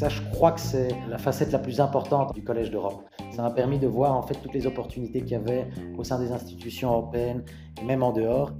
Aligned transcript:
ça, 0.00 0.08
je 0.08 0.22
crois 0.30 0.52
que 0.52 0.60
c'est 0.60 0.88
la 1.10 1.18
facette 1.18 1.52
la 1.52 1.58
plus 1.58 1.78
importante 1.78 2.34
du 2.34 2.42
Collège 2.42 2.70
d'Europe. 2.70 3.04
Ça 3.32 3.42
m'a 3.42 3.50
permis 3.50 3.78
de 3.78 3.86
voir 3.86 4.16
en 4.16 4.22
fait 4.22 4.32
toutes 4.32 4.54
les 4.54 4.66
opportunités 4.66 5.20
qu'il 5.20 5.32
y 5.32 5.34
avait 5.34 5.68
au 5.98 6.04
sein 6.04 6.18
des 6.18 6.32
institutions 6.32 6.90
européennes 6.90 7.44
et 7.78 7.84
même 7.84 8.02
en 8.02 8.10
dehors. 8.10 8.50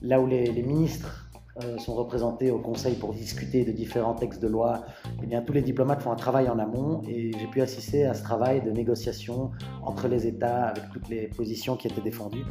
Là 0.00 0.20
où 0.20 0.26
les, 0.26 0.50
ministres 0.64 1.30
euh, 1.62 1.78
sont 1.78 1.94
représentés 1.94 2.50
au 2.50 2.58
Conseil 2.58 2.96
pour 2.96 3.12
discuter 3.14 3.64
de 3.64 3.70
différents 3.70 4.16
textes 4.16 4.42
de 4.42 4.48
loi, 4.48 4.84
eh 5.22 5.26
bien, 5.26 5.42
tous 5.42 5.52
les 5.52 5.62
diplomates 5.62 6.02
font 6.02 6.10
un 6.10 6.16
travail 6.16 6.48
en 6.48 6.58
amont 6.58 7.02
et 7.06 7.30
j'ai 7.38 7.46
pu 7.46 7.60
assister 7.60 8.06
à 8.06 8.14
ce 8.14 8.24
travail 8.24 8.62
de 8.62 8.72
négociation 8.72 9.52
entre 9.84 10.08
les 10.08 10.26
États 10.26 10.64
avec 10.64 10.90
toutes 10.92 11.08
les 11.08 11.28
positions 11.28 11.76
qui 11.76 11.86
étaient 11.86 12.00
défendues. 12.00 12.46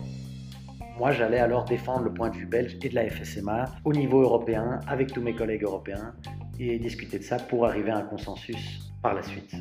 Moi, 0.98 1.12
j'allais 1.12 1.40
alors 1.40 1.66
défendre 1.66 2.04
le 2.04 2.14
point 2.14 2.30
de 2.30 2.38
vue 2.38 2.46
belge 2.46 2.78
et 2.82 2.88
de 2.88 2.96
la 2.96 3.10
FSMA 3.10 3.66
au 3.84 3.92
niveau 3.92 4.22
européen 4.22 4.80
avec 4.88 5.12
tous 5.12 5.22
mes 5.22 5.36
collègues 5.36 5.64
européens 5.64 6.14
et 6.62 6.78
discuter 6.78 7.18
de 7.18 7.24
ça 7.24 7.38
pour 7.38 7.66
arriver 7.66 7.90
à 7.90 7.98
un 7.98 8.04
consensus 8.04 8.92
par 9.02 9.16
la 9.16 9.24
suite. 9.24 9.56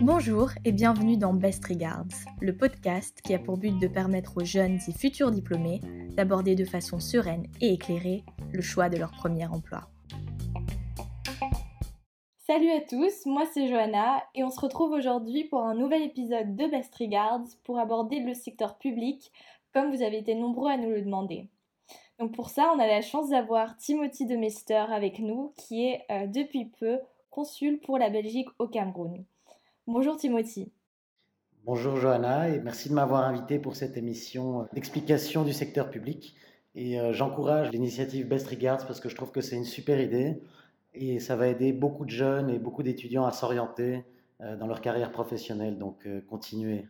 Bonjour 0.00 0.50
et 0.64 0.72
bienvenue 0.72 1.18
dans 1.18 1.34
Best 1.34 1.66
Regards, 1.66 2.06
le 2.40 2.56
podcast 2.56 3.20
qui 3.22 3.34
a 3.34 3.38
pour 3.38 3.58
but 3.58 3.78
de 3.78 3.88
permettre 3.88 4.38
aux 4.38 4.44
jeunes 4.44 4.78
et 4.88 4.92
futurs 4.92 5.30
diplômés 5.30 5.80
d'aborder 6.16 6.54
de 6.54 6.64
façon 6.64 6.98
sereine 6.98 7.46
et 7.60 7.74
éclairée 7.74 8.24
le 8.52 8.62
choix 8.62 8.88
de 8.88 8.96
leur 8.96 9.10
premier 9.10 9.46
emploi. 9.46 9.90
Salut 12.46 12.70
à 12.70 12.80
tous, 12.80 13.26
moi 13.26 13.42
c'est 13.52 13.68
Johanna 13.68 14.22
et 14.34 14.44
on 14.44 14.50
se 14.50 14.60
retrouve 14.60 14.92
aujourd'hui 14.92 15.44
pour 15.44 15.60
un 15.60 15.74
nouvel 15.74 16.02
épisode 16.02 16.56
de 16.56 16.66
Best 16.68 16.94
Regards 16.94 17.44
pour 17.64 17.78
aborder 17.78 18.20
le 18.20 18.32
secteur 18.32 18.78
public 18.78 19.30
comme 19.74 19.94
vous 19.94 20.02
avez 20.02 20.18
été 20.18 20.34
nombreux 20.34 20.70
à 20.70 20.78
nous 20.78 20.88
le 20.88 21.02
demander. 21.02 21.50
Donc 22.18 22.34
pour 22.34 22.48
ça, 22.48 22.72
on 22.74 22.78
a 22.78 22.86
la 22.86 23.02
chance 23.02 23.30
d'avoir 23.30 23.76
Timothy 23.76 24.26
de 24.26 24.36
Mester 24.36 24.84
avec 24.90 25.18
nous 25.18 25.52
qui 25.56 25.86
est 25.86 26.04
euh, 26.10 26.26
depuis 26.26 26.66
peu 26.66 26.98
consul 27.30 27.78
pour 27.80 27.98
la 27.98 28.08
Belgique 28.08 28.48
au 28.58 28.68
Cameroun. 28.68 29.24
Bonjour 29.86 30.16
Timothy. 30.16 30.72
Bonjour 31.64 31.96
Johanna 31.96 32.48
et 32.48 32.60
merci 32.60 32.88
de 32.88 32.94
m'avoir 32.94 33.24
invité 33.24 33.58
pour 33.58 33.74
cette 33.76 33.96
émission 33.96 34.68
d'explication 34.72 35.44
du 35.44 35.52
secteur 35.52 35.90
public. 35.90 36.34
Et 36.76 37.00
euh, 37.00 37.12
j'encourage 37.12 37.70
l'initiative 37.70 38.28
Best 38.28 38.46
Regards 38.46 38.86
parce 38.86 39.00
que 39.00 39.08
je 39.08 39.16
trouve 39.16 39.32
que 39.32 39.40
c'est 39.40 39.56
une 39.56 39.64
super 39.64 40.00
idée 40.00 40.40
et 40.94 41.18
ça 41.20 41.34
va 41.34 41.48
aider 41.48 41.72
beaucoup 41.72 42.04
de 42.04 42.10
jeunes 42.10 42.50
et 42.50 42.58
beaucoup 42.58 42.82
d'étudiants 42.82 43.24
à 43.24 43.32
s'orienter 43.32 44.04
euh, 44.42 44.56
dans 44.56 44.66
leur 44.66 44.80
carrière 44.80 45.10
professionnelle. 45.10 45.78
Donc, 45.78 46.06
euh, 46.06 46.20
continuez. 46.28 46.86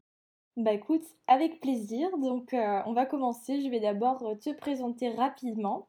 Bah 0.56 0.72
écoute, 0.72 1.04
avec 1.26 1.60
plaisir. 1.60 2.08
Donc, 2.18 2.54
euh, 2.54 2.80
on 2.86 2.94
va 2.94 3.04
commencer. 3.04 3.60
Je 3.60 3.68
vais 3.68 3.80
d'abord 3.80 4.24
te 4.40 4.50
présenter 4.50 5.10
rapidement. 5.10 5.86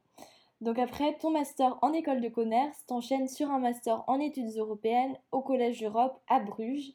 Donc 0.59 0.79
après 0.79 1.15
ton 1.19 1.29
master 1.29 1.77
en 1.81 1.93
école 1.93 2.19
de 2.19 2.29
commerce, 2.29 2.83
t'enchaînes 2.87 3.27
sur 3.27 3.49
un 3.51 3.59
master 3.59 4.03
en 4.07 4.19
études 4.19 4.57
européennes 4.57 5.15
au 5.31 5.41
Collège 5.41 5.79
d'Europe 5.79 6.19
à 6.27 6.39
Bruges. 6.39 6.93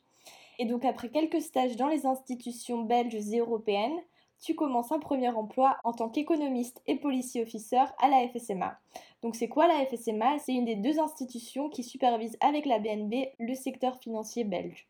Et 0.59 0.67
donc 0.67 0.85
après 0.85 1.11
quelques 1.11 1.41
stages 1.41 1.77
dans 1.77 1.87
les 1.87 2.05
institutions 2.05 2.83
belges 2.83 3.15
et 3.15 3.39
européennes, 3.39 4.01
tu 4.41 4.57
commences 4.57 4.91
un 4.91 4.99
premier 4.99 5.29
emploi 5.29 5.79
en 5.85 5.93
tant 5.93 6.09
qu'économiste 6.09 6.83
et 6.89 6.97
policier 6.97 7.43
officer 7.43 7.85
à 8.01 8.09
la 8.09 8.29
FSMA. 8.29 8.77
Donc 9.23 9.37
c'est 9.37 9.49
quoi 9.49 9.69
la 9.69 9.87
FSMA 9.87 10.41
C'est 10.41 10.53
une 10.53 10.65
des 10.65 10.75
deux 10.75 10.99
institutions 10.99 11.69
qui 11.69 11.85
supervise 11.85 12.37
avec 12.41 12.67
la 12.67 12.81
BNB 12.81 13.29
le 13.39 13.55
secteur 13.55 13.97
financier 13.99 14.43
belge. 14.43 14.89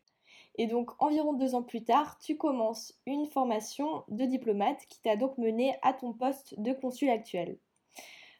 Et 0.55 0.67
donc 0.67 0.91
environ 0.99 1.33
deux 1.33 1.55
ans 1.55 1.63
plus 1.63 1.83
tard, 1.83 2.17
tu 2.19 2.37
commences 2.37 2.93
une 3.05 3.25
formation 3.25 4.03
de 4.07 4.25
diplomate 4.25 4.85
qui 4.87 5.01
t'a 5.01 5.15
donc 5.15 5.37
mené 5.37 5.75
à 5.81 5.93
ton 5.93 6.13
poste 6.13 6.59
de 6.59 6.73
consul 6.73 7.09
actuel. 7.09 7.57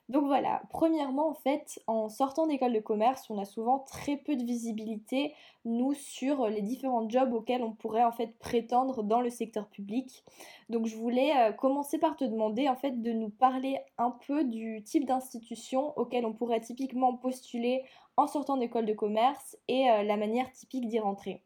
Donc 0.09 0.25
voilà, 0.25 0.61
premièrement 0.69 1.29
en 1.29 1.33
fait, 1.33 1.81
en 1.87 2.09
sortant 2.09 2.45
d'école 2.45 2.73
de 2.73 2.81
commerce, 2.81 3.29
on 3.29 3.37
a 3.37 3.45
souvent 3.45 3.79
très 3.79 4.17
peu 4.17 4.35
de 4.35 4.43
visibilité, 4.43 5.33
nous, 5.63 5.93
sur 5.93 6.47
les 6.49 6.61
différents 6.61 7.09
jobs 7.09 7.33
auxquels 7.33 7.63
on 7.63 7.71
pourrait 7.71 8.03
en 8.03 8.11
fait 8.11 8.37
prétendre 8.37 9.01
dans 9.01 9.21
le 9.21 9.29
secteur 9.29 9.69
public. 9.69 10.25
Donc 10.67 10.87
je 10.87 10.97
voulais 10.97 11.31
euh, 11.37 11.51
commencer 11.53 11.99
par 11.99 12.17
te 12.17 12.25
demander 12.25 12.67
en 12.67 12.75
fait 12.75 13.01
de 13.01 13.13
nous 13.13 13.29
parler 13.29 13.79
un 13.97 14.11
peu 14.11 14.43
du 14.43 14.83
type 14.83 15.05
d'institution 15.05 15.97
auquel 15.97 16.25
on 16.25 16.33
pourrait 16.33 16.61
typiquement 16.61 17.15
postuler 17.15 17.83
en 18.17 18.27
sortant 18.27 18.57
d'école 18.57 18.85
de 18.85 18.93
commerce 18.93 19.57
et 19.69 19.89
euh, 19.89 20.03
la 20.03 20.17
manière 20.17 20.51
typique 20.51 20.85
d'y 20.85 20.99
rentrer. 20.99 21.41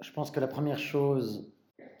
Je 0.00 0.10
pense 0.12 0.30
que 0.30 0.40
la 0.40 0.48
première 0.48 0.78
chose 0.78 1.50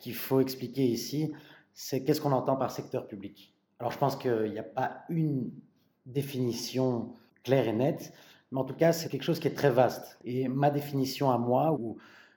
qu'il 0.00 0.14
faut 0.14 0.40
expliquer 0.40 0.84
ici, 0.84 1.32
c'est 1.72 2.04
qu'est-ce 2.04 2.20
qu'on 2.20 2.32
entend 2.32 2.56
par 2.56 2.70
secteur 2.70 3.06
public. 3.06 3.54
Alors 3.78 3.92
je 3.92 3.98
pense 3.98 4.16
qu'il 4.16 4.50
n'y 4.50 4.58
a 4.58 4.64
pas 4.64 5.04
une 5.08 5.50
définition 6.06 7.14
claire 7.42 7.68
et 7.68 7.72
nette, 7.72 8.12
mais 8.50 8.60
en 8.60 8.64
tout 8.64 8.74
cas 8.74 8.92
c'est 8.92 9.08
quelque 9.08 9.22
chose 9.22 9.40
qui 9.40 9.48
est 9.48 9.54
très 9.54 9.70
vaste. 9.70 10.18
Et 10.24 10.48
ma 10.48 10.70
définition 10.70 11.30
à 11.30 11.38
moi, 11.38 11.72
ou 11.72 11.96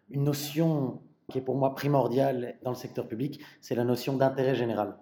une 0.10 0.24
notion 0.24 1.02
qui 1.30 1.38
est 1.38 1.42
pour 1.42 1.56
moi 1.56 1.76
primordiale 1.76 2.58
dans 2.64 2.72
le 2.72 2.76
secteur 2.76 3.08
public, 3.08 3.42
c'est 3.62 3.76
la 3.76 3.84
notion 3.84 4.16
d'intérêt 4.16 4.56
général. 4.56 4.98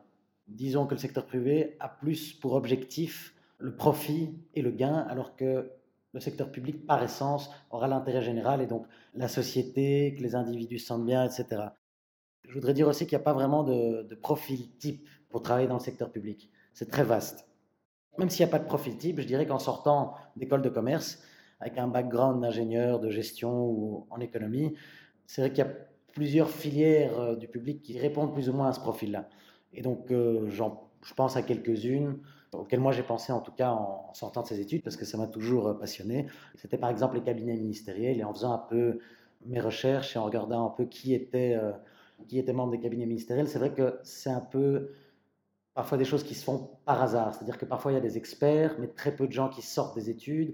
Disons 0.47 0.85
que 0.85 0.93
le 0.95 0.99
secteur 0.99 1.25
privé 1.25 1.75
a 1.79 1.89
plus 1.89 2.33
pour 2.33 2.53
objectif 2.53 3.33
le 3.57 3.75
profit 3.75 4.35
et 4.53 4.61
le 4.61 4.71
gain, 4.71 5.05
alors 5.09 5.35
que 5.35 5.71
le 6.15 6.21
secteur 6.21 6.49
public, 6.49 6.87
par 6.87 7.03
essence, 7.03 7.51
aura 7.71 7.89
l'intérêt 7.89 8.21
général 8.21 8.61
et 8.61 8.67
donc 8.67 8.87
la 9.15 9.27
société, 9.27 10.15
que 10.17 10.23
les 10.23 10.33
individus 10.33 10.79
se 10.79 10.87
sentent 10.87 11.05
bien, 11.05 11.25
etc. 11.25 11.63
Je 12.47 12.53
voudrais 12.53 12.73
dire 12.73 12.87
aussi 12.87 13.05
qu'il 13.05 13.17
n'y 13.17 13.21
a 13.21 13.25
pas 13.25 13.33
vraiment 13.33 13.63
de, 13.63 14.15
profil 14.21 14.69
type 14.77 15.05
pour 15.29 15.41
travailler 15.41 15.67
dans 15.67 15.75
le 15.75 15.81
secteur 15.81 16.09
public. 16.09 16.49
C'est 16.73 16.89
très 16.89 17.03
vaste. 17.03 17.45
Même 18.17 18.29
s'il 18.29 18.45
n'y 18.45 18.49
a 18.49 18.57
pas 18.57 18.63
de 18.63 18.67
profil 18.67 18.97
type, 18.97 19.19
je 19.19 19.27
dirais 19.27 19.45
qu'en 19.45 19.59
sortant 19.59 20.13
d'école 20.37 20.61
de 20.61 20.69
commerce, 20.69 21.21
avec 21.59 21.77
un 21.77 21.89
background 21.89 22.41
d'ingénieur, 22.41 23.01
de 23.01 23.09
gestion 23.09 23.65
ou 23.65 24.07
en 24.09 24.21
économie, 24.21 24.73
c'est 25.25 25.41
vrai 25.41 25.49
qu'il 25.49 25.65
y 25.65 25.67
a 25.67 25.73
plusieurs 26.13 26.49
filières 26.49 27.19
euh, 27.19 27.35
du 27.35 27.49
public 27.49 27.81
qui 27.81 27.99
répondent 27.99 28.33
plus 28.33 28.49
ou 28.49 28.53
moins 28.53 28.69
à 28.69 28.73
ce 28.73 28.79
profil-là. 28.79 29.27
Et 29.73 29.81
donc, 29.81 30.11
euh, 30.11 30.49
je 30.49 31.13
pense 31.13 31.35
à 31.35 31.41
quelques-unes 31.41 32.19
auxquelles 32.61 32.79
moi 32.79 32.91
j'ai 32.91 33.03
pensé 33.03 33.31
en 33.31 33.41
tout 33.41 33.51
cas 33.51 33.71
en 33.71 34.13
sortant 34.13 34.41
de 34.41 34.47
ces 34.47 34.59
études 34.59 34.83
parce 34.83 34.97
que 34.97 35.05
ça 35.05 35.17
m'a 35.17 35.27
toujours 35.27 35.67
euh, 35.67 35.73
passionné. 35.73 36.27
C'était 36.55 36.77
par 36.77 36.89
exemple 36.89 37.15
les 37.15 37.23
cabinets 37.23 37.55
ministériels 37.55 38.19
et 38.19 38.23
en 38.23 38.33
faisant 38.33 38.53
un 38.53 38.57
peu 38.57 38.99
mes 39.45 39.59
recherches 39.59 40.15
et 40.15 40.19
en 40.19 40.25
regardant 40.25 40.65
un 40.65 40.69
peu 40.69 40.85
qui 40.85 41.13
était, 41.13 41.55
qui 42.27 42.39
était 42.39 42.53
membre 42.53 42.71
des 42.71 42.79
cabinets 42.79 43.05
ministériels, 43.05 43.47
c'est 43.47 43.59
vrai 43.59 43.73
que 43.73 43.99
c'est 44.03 44.31
un 44.31 44.39
peu 44.39 44.89
parfois 45.75 45.97
des 45.97 46.05
choses 46.05 46.23
qui 46.23 46.33
se 46.33 46.43
font 46.43 46.71
par 46.85 47.03
hasard. 47.03 47.35
C'est-à-dire 47.35 47.59
que 47.59 47.65
parfois 47.65 47.91
il 47.91 47.95
y 47.95 47.97
a 47.97 48.01
des 48.01 48.17
experts, 48.17 48.75
mais 48.79 48.87
très 48.87 49.15
peu 49.15 49.27
de 49.27 49.33
gens 49.33 49.49
qui 49.49 49.61
sortent 49.61 49.95
des 49.95 50.09
études. 50.09 50.53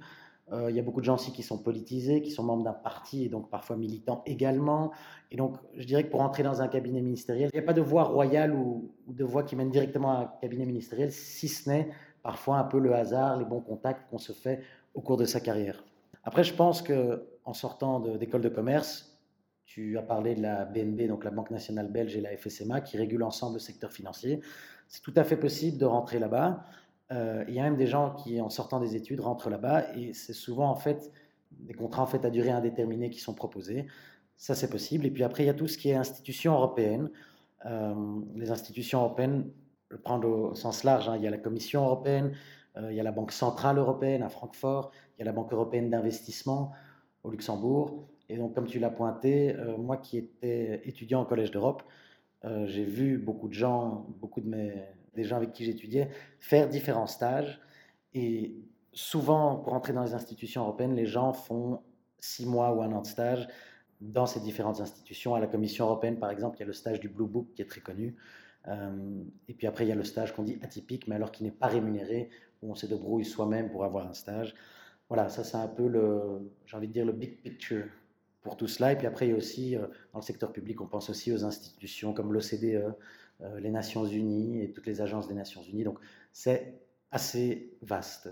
Euh, 0.51 0.69
il 0.69 0.75
y 0.75 0.79
a 0.79 0.83
beaucoup 0.83 0.99
de 0.99 1.05
gens 1.05 1.15
aussi 1.15 1.31
qui 1.31 1.43
sont 1.43 1.57
politisés, 1.57 2.21
qui 2.21 2.31
sont 2.31 2.43
membres 2.43 2.63
d'un 2.63 2.73
parti 2.73 3.25
et 3.25 3.29
donc 3.29 3.49
parfois 3.49 3.77
militants 3.77 4.21
également. 4.25 4.91
Et 5.31 5.37
donc 5.37 5.57
je 5.75 5.85
dirais 5.85 6.03
que 6.03 6.09
pour 6.09 6.21
entrer 6.21 6.43
dans 6.43 6.61
un 6.61 6.67
cabinet 6.67 7.01
ministériel, 7.01 7.49
il 7.53 7.57
n'y 7.57 7.63
a 7.63 7.65
pas 7.65 7.73
de 7.73 7.81
voie 7.81 8.03
royale 8.03 8.53
ou, 8.53 8.91
de 9.07 9.23
voie 9.23 9.43
qui 9.43 9.55
mène 9.55 9.69
directement 9.69 10.11
à 10.11 10.21
un 10.21 10.31
cabinet 10.41 10.65
ministériel, 10.65 11.11
si 11.11 11.47
ce 11.47 11.69
n'est 11.69 11.89
parfois 12.23 12.57
un 12.57 12.63
peu 12.63 12.79
le 12.79 12.93
hasard, 12.93 13.37
les 13.37 13.45
bons 13.45 13.61
contacts 13.61 14.09
qu'on 14.09 14.17
se 14.17 14.33
fait 14.33 14.61
au 14.93 15.01
cours 15.01 15.17
de 15.17 15.25
sa 15.25 15.39
carrière. 15.39 15.83
Après, 16.23 16.43
je 16.43 16.53
pense 16.53 16.81
que 16.81 17.23
en 17.45 17.53
sortant 17.53 17.99
d'école 17.99 18.41
de, 18.41 18.49
de 18.49 18.53
commerce, 18.53 19.11
tu 19.65 19.97
as 19.97 20.01
parlé 20.01 20.35
de 20.35 20.41
la 20.41 20.65
BNB, 20.65 21.07
donc 21.07 21.23
la 21.23 21.31
Banque 21.31 21.49
nationale 21.49 21.89
belge 21.89 22.15
et 22.17 22.21
la 22.21 22.35
FSMA, 22.35 22.81
qui 22.81 22.97
régulent 22.97 23.23
ensemble 23.23 23.53
le 23.53 23.59
secteur 23.59 23.91
financier. 23.91 24.41
C'est 24.89 25.01
tout 25.01 25.13
à 25.15 25.23
fait 25.23 25.37
possible 25.37 25.77
de 25.77 25.85
rentrer 25.85 26.19
là-bas. 26.19 26.65
Euh, 27.11 27.43
il 27.47 27.53
y 27.53 27.59
a 27.59 27.63
même 27.63 27.77
des 27.77 27.87
gens 27.87 28.15
qui, 28.15 28.39
en 28.39 28.49
sortant 28.49 28.79
des 28.79 28.95
études, 28.95 29.19
rentrent 29.19 29.49
là-bas 29.49 29.95
et 29.95 30.13
c'est 30.13 30.33
souvent 30.33 30.69
en 30.69 30.75
fait 30.75 31.11
des 31.51 31.73
contrats 31.73 32.03
en 32.03 32.07
fait 32.07 32.23
à 32.23 32.29
durée 32.29 32.51
indéterminée 32.51 33.09
qui 33.09 33.19
sont 33.19 33.33
proposés. 33.33 33.85
Ça, 34.37 34.55
c'est 34.55 34.69
possible. 34.69 35.05
Et 35.05 35.11
puis 35.11 35.23
après, 35.23 35.43
il 35.43 35.47
y 35.47 35.49
a 35.49 35.53
tout 35.53 35.67
ce 35.67 35.77
qui 35.77 35.89
est 35.89 35.95
institutions 35.95 36.53
européennes. 36.53 37.09
Euh, 37.65 37.93
les 38.35 38.51
institutions 38.51 38.99
européennes, 38.99 39.51
je 39.91 39.97
prends 39.97 40.21
au 40.21 40.55
sens 40.55 40.83
large, 40.83 41.09
hein. 41.09 41.17
il 41.17 41.23
y 41.23 41.27
a 41.27 41.29
la 41.29 41.37
Commission 41.37 41.83
européenne, 41.83 42.33
euh, 42.77 42.91
il 42.91 42.95
y 42.95 42.99
a 42.99 43.03
la 43.03 43.11
Banque 43.11 43.33
centrale 43.33 43.77
européenne 43.77 44.23
à 44.23 44.29
Francfort, 44.29 44.91
il 45.17 45.19
y 45.19 45.21
a 45.23 45.25
la 45.25 45.33
Banque 45.33 45.51
européenne 45.51 45.89
d'investissement 45.89 46.71
au 47.23 47.29
Luxembourg. 47.29 48.07
Et 48.29 48.37
donc, 48.37 48.55
comme 48.55 48.65
tu 48.65 48.79
l'as 48.79 48.89
pointé, 48.89 49.53
moi 49.77 49.97
qui 49.97 50.17
étais 50.17 50.81
étudiant 50.85 51.21
au 51.21 51.25
Collège 51.25 51.51
d'Europe, 51.51 51.83
j'ai 52.45 52.85
vu 52.85 53.17
beaucoup 53.17 53.49
de 53.49 53.53
gens, 53.53 54.05
beaucoup 54.21 54.39
de 54.39 54.47
mes, 54.47 54.73
des 55.13 55.23
gens 55.23 55.37
avec 55.37 55.51
qui 55.51 55.65
j'étudiais, 55.65 56.09
faire 56.39 56.69
différents 56.69 57.07
stages. 57.07 57.59
Et 58.13 58.55
souvent, 58.93 59.57
pour 59.57 59.73
entrer 59.73 59.93
dans 59.93 60.03
les 60.03 60.13
institutions 60.13 60.61
européennes, 60.63 60.95
les 60.95 61.05
gens 61.05 61.33
font 61.33 61.81
six 62.19 62.45
mois 62.45 62.73
ou 62.73 62.81
un 62.81 62.91
an 62.91 63.01
de 63.01 63.07
stage 63.07 63.47
dans 63.99 64.25
ces 64.25 64.39
différentes 64.39 64.81
institutions. 64.81 65.35
À 65.35 65.39
la 65.39 65.47
Commission 65.47 65.85
européenne, 65.85 66.17
par 66.17 66.31
exemple, 66.31 66.57
il 66.57 66.61
y 66.61 66.63
a 66.63 66.67
le 66.67 66.73
stage 66.73 66.99
du 66.99 67.09
Blue 67.09 67.27
Book 67.27 67.47
qui 67.55 67.61
est 67.61 67.69
très 67.69 67.81
connu. 67.81 68.15
Euh, 68.67 69.23
et 69.47 69.53
puis 69.53 69.67
après, 69.67 69.85
il 69.85 69.89
y 69.89 69.91
a 69.91 69.95
le 69.95 70.03
stage 70.03 70.33
qu'on 70.33 70.43
dit 70.43 70.59
atypique, 70.61 71.07
mais 71.07 71.15
alors 71.15 71.31
qui 71.31 71.43
n'est 71.43 71.51
pas 71.51 71.67
rémunéré, 71.67 72.29
où 72.61 72.71
on 72.71 72.75
se 72.75 72.85
débrouille 72.85 73.25
soi-même 73.25 73.69
pour 73.69 73.83
avoir 73.83 74.07
un 74.07 74.13
stage. 74.13 74.53
Voilà, 75.09 75.29
ça 75.29 75.43
c'est 75.43 75.57
un 75.57 75.67
peu 75.67 75.87
le, 75.87 76.51
j'ai 76.65 76.77
envie 76.77 76.87
de 76.87 76.93
dire, 76.93 77.05
le 77.05 77.11
big 77.11 77.41
picture 77.41 77.85
pour 78.41 78.57
tout 78.57 78.67
cela. 78.67 78.93
Et 78.93 78.95
puis 78.97 79.07
après, 79.07 79.27
il 79.27 79.31
y 79.31 79.33
a 79.33 79.37
aussi, 79.37 79.75
euh, 79.75 79.87
dans 80.13 80.19
le 80.19 80.23
secteur 80.23 80.51
public, 80.51 80.81
on 80.81 80.87
pense 80.87 81.09
aussi 81.09 81.31
aux 81.31 81.43
institutions 81.43 82.13
comme 82.13 82.33
l'OCDE, 82.33 82.95
les 83.59 83.71
Nations 83.71 84.05
Unies 84.05 84.61
et 84.61 84.71
toutes 84.71 84.85
les 84.85 85.01
agences 85.01 85.27
des 85.27 85.33
Nations 85.33 85.61
Unies. 85.61 85.83
Donc, 85.83 85.99
c'est 86.31 86.79
assez 87.11 87.73
vaste. 87.81 88.29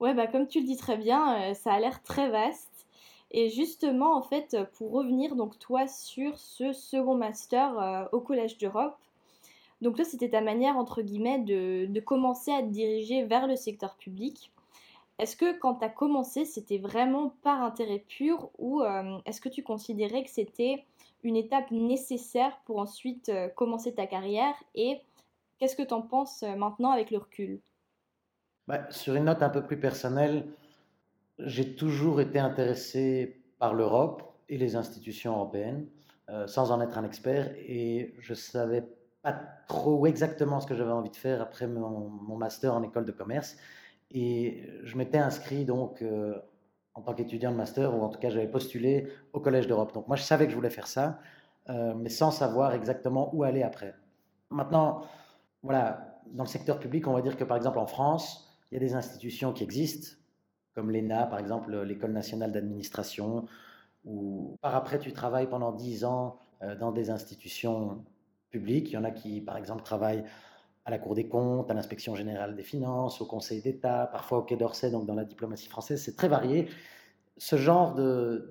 Ouais, 0.00 0.14
bah 0.14 0.26
comme 0.26 0.46
tu 0.46 0.60
le 0.60 0.66
dis 0.66 0.76
très 0.76 0.96
bien, 0.96 1.50
euh, 1.50 1.54
ça 1.54 1.72
a 1.72 1.80
l'air 1.80 2.02
très 2.02 2.30
vaste. 2.30 2.86
Et 3.30 3.48
justement, 3.48 4.16
en 4.16 4.22
fait, 4.22 4.56
pour 4.74 4.92
revenir 4.92 5.36
donc 5.36 5.58
toi 5.58 5.86
sur 5.86 6.38
ce 6.38 6.72
second 6.72 7.16
master 7.16 7.78
euh, 7.78 8.04
au 8.12 8.20
Collège 8.20 8.58
d'Europe, 8.58 8.96
donc 9.82 9.96
toi, 9.96 10.04
c'était 10.04 10.30
ta 10.30 10.40
manière, 10.40 10.76
entre 10.76 11.02
guillemets, 11.02 11.38
de, 11.38 11.86
de 11.86 12.00
commencer 12.00 12.50
à 12.50 12.62
te 12.62 12.68
diriger 12.68 13.24
vers 13.24 13.46
le 13.46 13.56
secteur 13.56 13.96
public. 13.96 14.50
Est-ce 15.18 15.36
que 15.36 15.58
quand 15.58 15.76
tu 15.76 15.84
as 15.84 15.90
commencé, 15.90 16.44
c'était 16.44 16.78
vraiment 16.78 17.34
par 17.42 17.62
intérêt 17.62 18.04
pur 18.06 18.50
ou 18.58 18.82
euh, 18.82 19.18
est-ce 19.24 19.40
que 19.40 19.48
tu 19.48 19.62
considérais 19.62 20.24
que 20.24 20.30
c'était 20.30 20.84
une 21.26 21.36
étape 21.36 21.70
nécessaire 21.72 22.52
pour 22.64 22.78
ensuite 22.78 23.28
euh, 23.28 23.48
commencer 23.48 23.94
ta 23.94 24.06
carrière 24.06 24.54
et 24.74 25.00
qu'est-ce 25.58 25.76
que 25.76 25.82
tu 25.82 25.92
en 25.92 26.02
penses 26.02 26.42
euh, 26.44 26.54
maintenant 26.54 26.92
avec 26.92 27.10
le 27.10 27.18
recul? 27.18 27.60
Bah, 28.68 28.86
sur 28.90 29.14
une 29.14 29.24
note 29.24 29.42
un 29.42 29.48
peu 29.48 29.64
plus 29.64 29.78
personnelle, 29.78 30.46
j'ai 31.38 31.74
toujours 31.74 32.20
été 32.20 32.38
intéressé 32.38 33.42
par 33.58 33.74
l'Europe 33.74 34.22
et 34.48 34.56
les 34.56 34.76
institutions 34.76 35.32
européennes, 35.32 35.86
euh, 36.28 36.46
sans 36.46 36.70
en 36.70 36.80
être 36.80 36.96
un 36.96 37.04
expert, 37.04 37.52
et 37.56 38.14
je 38.20 38.34
savais 38.34 38.84
pas 39.22 39.32
trop 39.66 40.06
exactement 40.06 40.60
ce 40.60 40.66
que 40.66 40.74
j'avais 40.74 40.92
envie 40.92 41.10
de 41.10 41.16
faire 41.16 41.42
après 41.42 41.66
mon, 41.66 42.36
master 42.36 42.74
en 42.74 42.82
école 42.82 43.04
de 43.04 43.12
commerce. 43.12 43.56
Et 44.12 44.62
je 44.84 44.96
m'étais 44.96 45.18
inscrit 45.18 45.64
donc 45.64 46.02
euh, 46.02 46.36
en 46.96 47.02
tant 47.02 47.14
qu'étudiant 47.14 47.52
de 47.52 47.56
master, 47.56 47.94
ou 47.94 48.02
en 48.02 48.08
tout 48.08 48.18
cas 48.18 48.30
j'avais 48.30 48.48
postulé 48.48 49.08
au 49.32 49.40
Collège 49.40 49.66
d'Europe. 49.66 49.92
Donc 49.92 50.08
moi 50.08 50.16
je 50.16 50.22
savais 50.22 50.46
que 50.46 50.50
je 50.50 50.56
voulais 50.56 50.70
faire 50.70 50.86
ça, 50.86 51.20
euh, 51.68 51.94
mais 51.94 52.08
sans 52.08 52.30
savoir 52.30 52.74
exactement 52.74 53.30
où 53.34 53.44
aller 53.44 53.62
après. 53.62 53.94
Maintenant, 54.50 55.02
voilà, 55.62 56.20
dans 56.32 56.44
le 56.44 56.48
secteur 56.48 56.78
public, 56.78 57.06
on 57.06 57.12
va 57.12 57.20
dire 57.20 57.36
que 57.36 57.44
par 57.44 57.56
exemple 57.56 57.78
en 57.78 57.86
France, 57.86 58.50
il 58.70 58.74
y 58.74 58.76
a 58.78 58.80
des 58.80 58.94
institutions 58.94 59.52
qui 59.52 59.62
existent, 59.62 60.16
comme 60.74 60.90
l'ENA, 60.90 61.26
par 61.26 61.38
exemple, 61.38 61.74
l'École 61.82 62.12
nationale 62.12 62.52
d'administration, 62.52 63.46
où 64.04 64.56
par 64.62 64.74
après 64.74 64.98
tu 64.98 65.12
travailles 65.12 65.48
pendant 65.48 65.72
10 65.72 66.04
ans 66.04 66.38
euh, 66.62 66.76
dans 66.76 66.92
des 66.92 67.10
institutions 67.10 68.04
publiques. 68.50 68.90
Il 68.90 68.94
y 68.94 68.96
en 68.96 69.04
a 69.04 69.10
qui, 69.10 69.40
par 69.40 69.56
exemple, 69.56 69.82
travaillent 69.82 70.24
à 70.86 70.90
la 70.90 70.98
Cour 70.98 71.16
des 71.16 71.26
comptes, 71.26 71.68
à 71.68 71.74
l'inspection 71.74 72.14
générale 72.14 72.54
des 72.54 72.62
finances, 72.62 73.20
au 73.20 73.26
Conseil 73.26 73.60
d'État, 73.60 74.08
parfois 74.12 74.38
au 74.38 74.42
Quai 74.42 74.56
d'Orsay, 74.56 74.90
donc 74.90 75.04
dans 75.04 75.16
la 75.16 75.24
diplomatie 75.24 75.68
française. 75.68 76.00
C'est 76.00 76.16
très 76.16 76.28
varié. 76.28 76.68
Ce 77.36 77.56
genre 77.56 77.94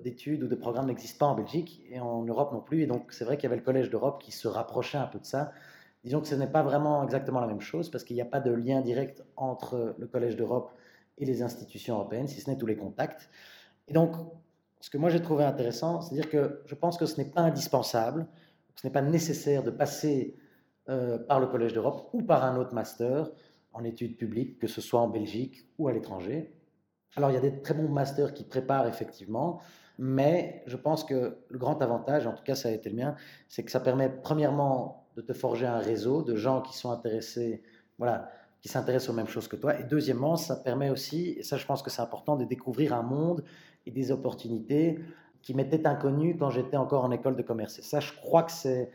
d'études 0.04 0.42
ou 0.42 0.46
de 0.46 0.54
programmes 0.54 0.86
n'existe 0.86 1.18
pas 1.18 1.26
en 1.26 1.34
Belgique 1.34 1.82
et 1.90 1.98
en 1.98 2.22
Europe 2.24 2.52
non 2.52 2.60
plus. 2.60 2.82
Et 2.82 2.86
donc, 2.86 3.10
c'est 3.10 3.24
vrai 3.24 3.36
qu'il 3.36 3.44
y 3.44 3.46
avait 3.46 3.56
le 3.56 3.62
Collège 3.62 3.88
d'Europe 3.88 4.22
qui 4.22 4.32
se 4.32 4.46
rapprochait 4.48 4.98
un 4.98 5.06
peu 5.06 5.18
de 5.18 5.24
ça. 5.24 5.50
Disons 6.04 6.20
que 6.20 6.28
ce 6.28 6.34
n'est 6.34 6.46
pas 6.46 6.62
vraiment 6.62 7.02
exactement 7.02 7.40
la 7.40 7.46
même 7.46 7.62
chose 7.62 7.90
parce 7.90 8.04
qu'il 8.04 8.14
n'y 8.14 8.22
a 8.22 8.26
pas 8.26 8.40
de 8.40 8.52
lien 8.52 8.82
direct 8.82 9.24
entre 9.36 9.96
le 9.98 10.06
Collège 10.06 10.36
d'Europe 10.36 10.70
et 11.16 11.24
les 11.24 11.42
institutions 11.42 11.94
européennes, 11.94 12.28
si 12.28 12.42
ce 12.42 12.50
n'est 12.50 12.58
tous 12.58 12.66
les 12.66 12.76
contacts. 12.76 13.30
Et 13.88 13.94
donc, 13.94 14.14
ce 14.80 14.90
que 14.90 14.98
moi 14.98 15.08
j'ai 15.08 15.22
trouvé 15.22 15.44
intéressant, 15.44 16.02
c'est 16.02 16.14
dire 16.14 16.28
que 16.28 16.60
je 16.66 16.74
pense 16.74 16.98
que 16.98 17.06
ce 17.06 17.16
n'est 17.16 17.30
pas 17.30 17.40
indispensable, 17.40 18.26
ce 18.74 18.86
n'est 18.86 18.92
pas 18.92 19.00
nécessaire 19.00 19.62
de 19.62 19.70
passer 19.70 20.36
euh, 20.88 21.18
par 21.18 21.40
le 21.40 21.46
Collège 21.46 21.72
d'Europe 21.72 22.10
ou 22.12 22.22
par 22.22 22.44
un 22.44 22.56
autre 22.56 22.74
master 22.74 23.30
en 23.72 23.84
études 23.84 24.16
publiques, 24.16 24.58
que 24.58 24.66
ce 24.66 24.80
soit 24.80 25.00
en 25.00 25.08
Belgique 25.08 25.68
ou 25.78 25.88
à 25.88 25.92
l'étranger. 25.92 26.52
Alors 27.16 27.30
il 27.30 27.34
y 27.34 27.36
a 27.36 27.40
des 27.40 27.62
très 27.62 27.74
bons 27.74 27.88
masters 27.88 28.34
qui 28.34 28.44
préparent 28.44 28.86
effectivement, 28.86 29.60
mais 29.98 30.62
je 30.66 30.76
pense 30.76 31.04
que 31.04 31.38
le 31.48 31.58
grand 31.58 31.80
avantage, 31.82 32.26
en 32.26 32.32
tout 32.32 32.44
cas 32.44 32.54
ça 32.54 32.68
a 32.68 32.72
été 32.72 32.90
le 32.90 32.96
mien, 32.96 33.14
c'est 33.48 33.64
que 33.64 33.70
ça 33.70 33.80
permet 33.80 34.08
premièrement 34.08 35.08
de 35.16 35.22
te 35.22 35.32
forger 35.32 35.66
un 35.66 35.78
réseau 35.78 36.22
de 36.22 36.36
gens 36.36 36.60
qui 36.60 36.76
sont 36.76 36.90
intéressés, 36.90 37.62
voilà, 37.98 38.30
qui 38.60 38.68
s'intéressent 38.68 39.10
aux 39.10 39.16
mêmes 39.16 39.28
choses 39.28 39.48
que 39.48 39.56
toi. 39.56 39.78
Et 39.80 39.84
deuxièmement, 39.84 40.36
ça 40.36 40.56
permet 40.56 40.90
aussi, 40.90 41.36
et 41.38 41.42
ça 41.42 41.56
je 41.56 41.66
pense 41.66 41.82
que 41.82 41.90
c'est 41.90 42.02
important, 42.02 42.36
de 42.36 42.44
découvrir 42.44 42.92
un 42.94 43.02
monde 43.02 43.44
et 43.86 43.90
des 43.90 44.10
opportunités 44.10 45.00
qui 45.42 45.54
m'étaient 45.54 45.86
inconnues 45.86 46.36
quand 46.36 46.50
j'étais 46.50 46.76
encore 46.76 47.04
en 47.04 47.10
école 47.12 47.36
de 47.36 47.42
commerce. 47.42 47.78
Et 47.78 47.82
ça, 47.82 48.00
je 48.00 48.12
crois 48.12 48.42
que 48.42 48.52
c'est 48.52 48.90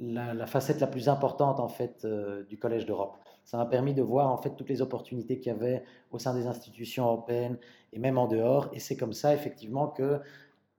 la, 0.00 0.46
facette 0.46 0.80
la 0.80 0.86
plus 0.86 1.08
importante 1.08 1.60
en 1.60 1.68
fait 1.68 2.04
euh, 2.04 2.44
du 2.44 2.58
Collège 2.58 2.86
d'Europe. 2.86 3.16
Ça 3.44 3.56
m'a 3.56 3.66
permis 3.66 3.94
de 3.94 4.02
voir 4.02 4.30
en 4.30 4.36
fait 4.36 4.54
toutes 4.56 4.68
les 4.68 4.82
opportunités 4.82 5.38
qu'il 5.38 5.52
y 5.52 5.54
avait 5.54 5.82
au 6.10 6.18
sein 6.18 6.34
des 6.34 6.46
institutions 6.46 7.04
européennes 7.04 7.58
et 7.92 7.98
même 7.98 8.18
en 8.18 8.26
dehors. 8.26 8.68
Et 8.72 8.78
c'est 8.78 8.96
comme 8.96 9.12
ça 9.12 9.34
effectivement 9.34 9.88
que 9.88 10.20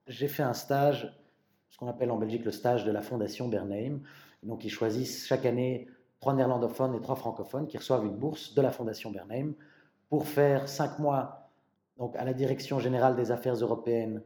j'ai 0.07 0.27
fait 0.27 0.43
un 0.43 0.53
stage, 0.53 1.17
ce 1.69 1.77
qu'on 1.77 1.87
appelle 1.87 2.11
en 2.11 2.17
Belgique 2.17 2.45
le 2.45 2.51
stage 2.51 2.85
de 2.85 2.91
la 2.91 3.01
Fondation 3.01 3.47
Bernheim. 3.47 4.01
Donc 4.43 4.63
ils 4.63 4.69
choisissent 4.69 5.25
chaque 5.27 5.45
année 5.45 5.87
trois 6.19 6.33
néerlandophones 6.33 6.95
et 6.95 7.01
trois 7.01 7.15
francophones 7.15 7.67
qui 7.67 7.77
reçoivent 7.77 8.05
une 8.05 8.15
bourse 8.15 8.53
de 8.53 8.61
la 8.61 8.71
Fondation 8.71 9.11
Bernheim 9.11 9.53
pour 10.09 10.27
faire 10.27 10.67
cinq 10.67 10.99
mois 10.99 11.49
donc, 11.97 12.15
à 12.15 12.23
la 12.23 12.33
Direction 12.33 12.79
générale 12.79 13.15
des 13.15 13.31
affaires 13.31 13.55
européennes 13.55 14.21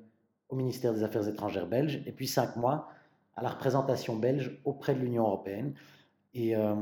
au 0.49 0.55
ministère 0.55 0.93
des 0.93 1.03
Affaires 1.03 1.27
étrangères 1.27 1.67
belge 1.67 2.03
et 2.05 2.11
puis 2.11 2.27
cinq 2.27 2.55
mois 2.55 2.89
à 3.35 3.41
la 3.41 3.49
représentation 3.49 4.15
belge 4.15 4.59
auprès 4.63 4.93
de 4.95 4.99
l'Union 4.99 5.23
européenne. 5.23 5.73
Et 6.33 6.55
euh, 6.55 6.75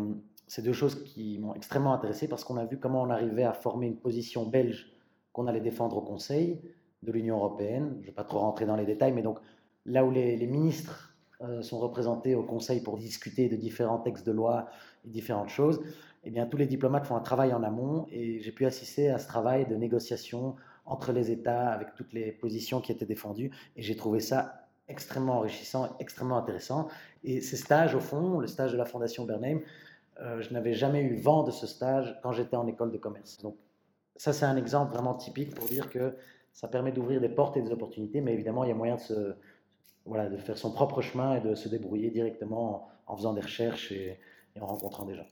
c'est 0.47 0.61
deux 0.61 0.73
choses 0.73 1.03
qui 1.03 1.39
m'ont 1.39 1.53
extrêmement 1.55 1.93
intéressé 1.93 2.27
parce 2.27 2.43
qu'on 2.43 2.57
a 2.57 2.65
vu 2.65 2.77
comment 2.77 3.01
on 3.01 3.09
arrivait 3.09 3.43
à 3.43 3.53
former 3.53 3.87
une 3.87 3.97
position 3.97 4.45
belge 4.45 4.91
qu'on 5.33 5.47
allait 5.47 5.61
défendre 5.61 5.97
au 5.97 6.01
Conseil 6.01 6.61
de 7.03 7.11
l'Union 7.11 7.37
européenne. 7.37 7.93
Je 7.95 8.01
ne 8.01 8.05
vais 8.07 8.11
pas 8.11 8.23
trop 8.23 8.39
rentrer 8.39 8.65
dans 8.65 8.75
les 8.75 8.85
détails, 8.85 9.13
mais 9.13 9.21
donc 9.21 9.39
là 9.85 10.05
où 10.05 10.11
les, 10.11 10.35
ministres 10.45 11.15
euh, 11.41 11.61
sont 11.61 11.79
représentés 11.79 12.35
au 12.35 12.43
Conseil 12.43 12.81
pour 12.81 12.97
discuter 12.97 13.49
de 13.49 13.55
différents 13.55 13.99
textes 13.99 14.25
de 14.25 14.31
loi 14.31 14.67
et 15.05 15.09
différentes 15.09 15.49
choses, 15.49 15.81
eh 16.23 16.29
bien, 16.29 16.45
tous 16.45 16.57
les 16.57 16.67
diplomates 16.67 17.07
font 17.07 17.15
un 17.15 17.21
travail 17.21 17.53
en 17.53 17.63
amont 17.63 18.05
et 18.11 18.41
j'ai 18.41 18.51
pu 18.51 18.65
assister 18.65 19.09
à 19.09 19.17
ce 19.17 19.27
travail 19.27 19.65
de 19.65 19.75
négociation 19.75 20.55
entre 20.85 21.13
les 21.13 21.31
États 21.31 21.69
avec 21.69 21.95
toutes 21.95 22.13
les 22.13 22.31
positions 22.31 22.81
qui 22.81 22.91
étaient 22.91 23.05
défendues 23.05 23.51
et 23.75 23.81
j'ai 23.81 23.95
trouvé 23.95 24.19
ça 24.19 24.60
extrêmement 24.91 25.37
enrichissant, 25.37 25.95
extrêmement 25.99 26.37
intéressant. 26.37 26.87
Et 27.23 27.41
ces 27.41 27.57
stages, 27.57 27.95
au 27.95 27.99
fond, 27.99 28.39
le 28.39 28.47
stage 28.47 28.71
de 28.71 28.77
la 28.77 28.85
Fondation 28.85 29.25
Bernheim, 29.25 29.61
euh, 30.19 30.41
je 30.41 30.53
n'avais 30.53 30.73
jamais 30.73 31.01
eu 31.01 31.15
vent 31.15 31.43
de 31.43 31.51
ce 31.51 31.65
stage 31.65 32.19
quand 32.21 32.31
j'étais 32.31 32.55
en 32.57 32.67
école 32.67 32.91
de 32.91 32.97
commerce. 32.97 33.39
Donc, 33.41 33.55
ça, 34.17 34.33
c'est 34.33 34.45
un 34.45 34.57
exemple 34.57 34.93
vraiment 34.93 35.15
typique 35.15 35.55
pour 35.55 35.67
dire 35.67 35.89
que 35.89 36.15
ça 36.53 36.67
permet 36.67 36.91
d'ouvrir 36.91 37.21
des 37.21 37.29
portes 37.29 37.57
et 37.57 37.61
des 37.61 37.71
opportunités, 37.71 38.21
mais 38.21 38.33
évidemment, 38.33 38.63
il 38.63 38.67
y 38.67 38.71
a 38.71 38.75
moyen 38.75 38.95
de 38.95 39.01
se, 39.01 39.33
voilà, 40.05 40.29
de 40.29 40.37
faire 40.37 40.57
son 40.57 40.71
propre 40.71 41.01
chemin 41.01 41.37
et 41.37 41.41
de 41.41 41.55
se 41.55 41.69
débrouiller 41.69 42.11
directement 42.11 42.89
en, 43.07 43.15
faisant 43.15 43.33
des 43.33 43.41
recherches 43.41 43.91
et, 43.91 44.19
et, 44.55 44.59
en 44.59 44.65
rencontrant 44.67 45.05
des 45.05 45.15
gens. 45.15 45.27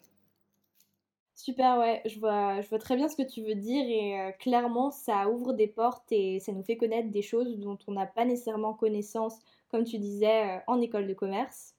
Super, 1.41 1.77
ouais, 1.79 2.01
je 2.05 2.19
vois, 2.19 2.61
très 2.79 2.97
bien 2.97 3.07
ce 3.07 3.15
que 3.15 3.21
tu 3.21 3.41
veux 3.41 3.55
dire 3.55 3.85
et 3.87 4.19
euh, 4.19 4.31
clairement 4.33 4.91
ça 4.91 5.29
ouvre 5.29 5.53
des 5.53 5.67
portes 5.67 6.11
et 6.11 6.41
ça 6.41 6.51
nous 6.51 6.63
fait 6.63 6.75
connaître 6.75 7.11
des 7.11 7.21
choses 7.21 7.57
dont 7.59 7.77
on 7.87 7.93
n'a 7.93 8.05
pas 8.05 8.25
nécessairement 8.25 8.73
connaissance, 8.73 9.39
comme 9.71 9.85
tu 9.85 9.99
disais, 9.99 10.57
euh, 10.57 10.59
en 10.67 10.81
école 10.81 11.07
de 11.07 11.13
commerce. 11.13 11.75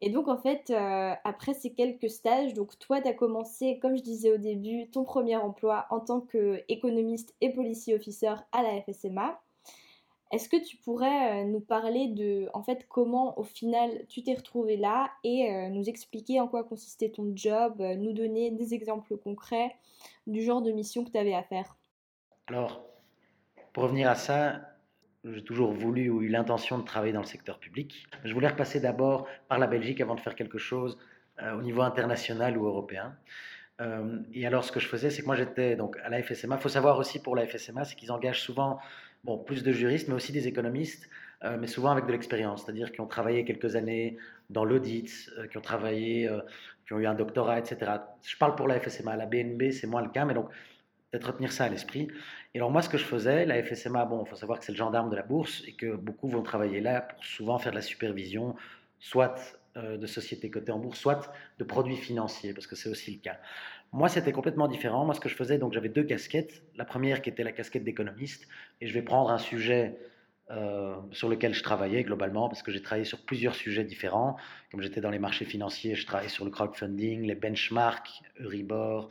Et 0.00 0.10
donc 0.10 0.28
en 0.28 0.38
fait, 0.38 0.70
euh, 0.70 1.12
après 1.24 1.54
ces 1.54 1.72
quelques 1.72 2.08
stages, 2.08 2.54
donc 2.54 2.78
toi 2.78 3.02
tu 3.02 3.08
as 3.08 3.14
commencé, 3.14 3.80
comme 3.80 3.96
je 3.96 4.02
disais 4.02 4.32
au 4.32 4.38
début, 4.38 4.88
ton 4.90 5.02
premier 5.02 5.36
emploi 5.36 5.86
en 5.90 5.98
tant 5.98 6.20
qu'économiste 6.20 7.34
et 7.40 7.52
policier 7.52 7.96
officer 7.96 8.34
à 8.52 8.62
la 8.62 8.80
FSMA. 8.82 9.40
Est-ce 10.30 10.48
que 10.50 10.62
tu 10.62 10.76
pourrais 10.76 11.42
euh, 11.42 11.44
nous 11.44 11.60
parler 11.60 12.08
de, 12.08 12.48
en 12.52 12.62
fait, 12.62 12.86
comment 12.88 13.38
au 13.38 13.44
final 13.44 13.90
tu 14.08 14.22
t'es 14.22 14.34
retrouvé 14.34 14.76
là 14.76 15.10
et 15.24 15.50
euh, 15.50 15.68
nous 15.70 15.88
expliquer 15.88 16.38
en 16.38 16.48
quoi 16.48 16.64
consistait 16.64 17.08
ton 17.08 17.32
job, 17.34 17.80
euh, 17.80 17.96
nous 17.96 18.12
donner 18.12 18.50
des 18.50 18.74
exemples 18.74 19.16
concrets 19.16 19.74
du 20.26 20.42
genre 20.42 20.60
de 20.60 20.70
mission 20.70 21.04
que 21.04 21.10
tu 21.10 21.18
avais 21.18 21.34
à 21.34 21.42
faire? 21.42 21.76
Alors, 22.48 22.82
pour 23.72 23.84
revenir 23.84 24.10
à 24.10 24.16
ça, 24.16 24.60
j'ai 25.24 25.42
toujours 25.42 25.72
voulu 25.72 26.10
ou 26.10 26.20
eu 26.20 26.28
l'intention 26.28 26.78
de 26.78 26.84
travailler 26.84 27.14
dans 27.14 27.20
le 27.20 27.26
secteur 27.26 27.58
public. 27.58 28.06
Je 28.24 28.34
voulais 28.34 28.48
repasser 28.48 28.80
d'abord 28.80 29.26
par 29.48 29.58
la 29.58 29.66
Belgique 29.66 30.00
avant 30.02 30.14
de 30.14 30.20
faire 30.20 30.34
quelque 30.34 30.58
chose 30.58 30.98
au 31.40 31.62
niveau 31.62 31.82
international 31.82 32.58
ou 32.58 32.66
européen. 32.66 33.16
et 34.32 34.46
alors, 34.46 34.64
ce 34.64 34.72
que 34.72 34.80
je 34.80 34.88
faisais, 34.88 35.10
c'est 35.10 35.22
que 35.22 35.26
moi 35.26 35.36
j'étais 35.36 35.76
donc 35.76 35.96
à 36.02 36.08
la 36.08 36.22
FSMA. 36.22 36.56
Il 36.56 36.60
faut 36.60 36.68
savoir 36.68 36.98
aussi 36.98 37.20
pour 37.22 37.36
la 37.36 37.46
FSMA, 37.46 37.84
c'est 37.84 37.94
qu'ils 37.94 38.10
engagent 38.10 38.42
souvent 38.42 38.78
plus 39.36 39.62
de 39.62 39.72
juristes, 39.72 40.08
mais 40.08 40.14
aussi 40.14 40.32
des 40.32 40.48
économistes, 40.48 41.08
euh, 41.44 41.56
mais 41.58 41.66
souvent 41.66 41.90
avec 41.90 42.06
de 42.06 42.12
l'expérience, 42.12 42.64
c'est-à-dire 42.64 42.90
qui 42.90 43.00
ont 43.00 43.06
travaillé 43.06 43.44
quelques 43.44 43.76
années 43.76 44.16
dans 44.50 44.64
l'audit, 44.64 45.30
euh, 45.38 45.46
qui 45.46 45.58
ont 45.58 45.62
travaillé, 45.62 46.28
euh, 46.28 46.40
qui 46.86 46.94
ont 46.94 46.98
eu 46.98 47.06
un 47.06 47.14
doctorat, 47.14 47.58
etc. 47.58 47.92
Je 48.22 48.36
parle 48.36 48.54
pour 48.56 48.66
la 48.66 48.80
FSMA, 48.80 49.16
la 49.16 49.26
BNB, 49.26 49.70
c'est 49.70 49.86
moins 49.86 50.02
le 50.02 50.08
cas, 50.08 50.24
mais 50.24 50.34
donc 50.34 50.48
peut-être 51.10 51.26
retenir 51.26 51.52
ça 51.52 51.64
à 51.64 51.68
l'esprit. 51.68 52.08
Et 52.54 52.58
alors 52.58 52.70
moi, 52.70 52.82
ce 52.82 52.88
que 52.88 52.98
je 52.98 53.04
faisais, 53.04 53.44
la 53.44 53.62
FSMA, 53.62 54.04
bon, 54.06 54.24
il 54.24 54.28
faut 54.28 54.36
savoir 54.36 54.58
que 54.58 54.64
c'est 54.64 54.72
le 54.72 54.78
gendarme 54.78 55.10
de 55.10 55.16
la 55.16 55.22
bourse 55.22 55.62
et 55.66 55.72
que 55.72 55.94
beaucoup 55.94 56.28
vont 56.28 56.42
travailler 56.42 56.80
là 56.80 57.02
pour 57.02 57.24
souvent 57.24 57.58
faire 57.58 57.72
de 57.72 57.76
la 57.76 57.82
supervision, 57.82 58.56
soit 58.98 59.54
de 59.76 60.06
sociétés 60.08 60.50
cotées 60.50 60.72
en 60.72 60.80
bourse, 60.80 60.98
soit 60.98 61.32
de 61.58 61.62
produits 61.62 61.96
financiers, 61.96 62.52
parce 62.52 62.66
que 62.66 62.74
c'est 62.74 62.88
aussi 62.88 63.12
le 63.12 63.20
cas. 63.20 63.38
Moi, 63.92 64.08
c'était 64.08 64.32
complètement 64.32 64.68
différent. 64.68 65.04
Moi, 65.04 65.14
ce 65.14 65.20
que 65.20 65.28
je 65.28 65.34
faisais, 65.34 65.58
donc 65.58 65.72
j'avais 65.72 65.88
deux 65.88 66.04
casquettes. 66.04 66.62
La 66.76 66.84
première 66.84 67.22
qui 67.22 67.30
était 67.30 67.44
la 67.44 67.52
casquette 67.52 67.84
d'économiste, 67.84 68.46
et 68.80 68.86
je 68.86 68.94
vais 68.94 69.02
prendre 69.02 69.30
un 69.30 69.38
sujet 69.38 69.96
euh, 70.50 70.94
sur 71.12 71.28
lequel 71.28 71.54
je 71.54 71.62
travaillais 71.62 72.02
globalement, 72.04 72.48
parce 72.48 72.62
que 72.62 72.70
j'ai 72.70 72.82
travaillé 72.82 73.04
sur 73.04 73.24
plusieurs 73.24 73.54
sujets 73.54 73.84
différents. 73.84 74.36
Comme 74.70 74.82
j'étais 74.82 75.00
dans 75.00 75.10
les 75.10 75.18
marchés 75.18 75.44
financiers, 75.44 75.94
je 75.94 76.06
travaillais 76.06 76.28
sur 76.28 76.44
le 76.44 76.50
crowdfunding, 76.50 77.22
les 77.22 77.34
benchmarks, 77.34 78.22
Euribor, 78.38 79.08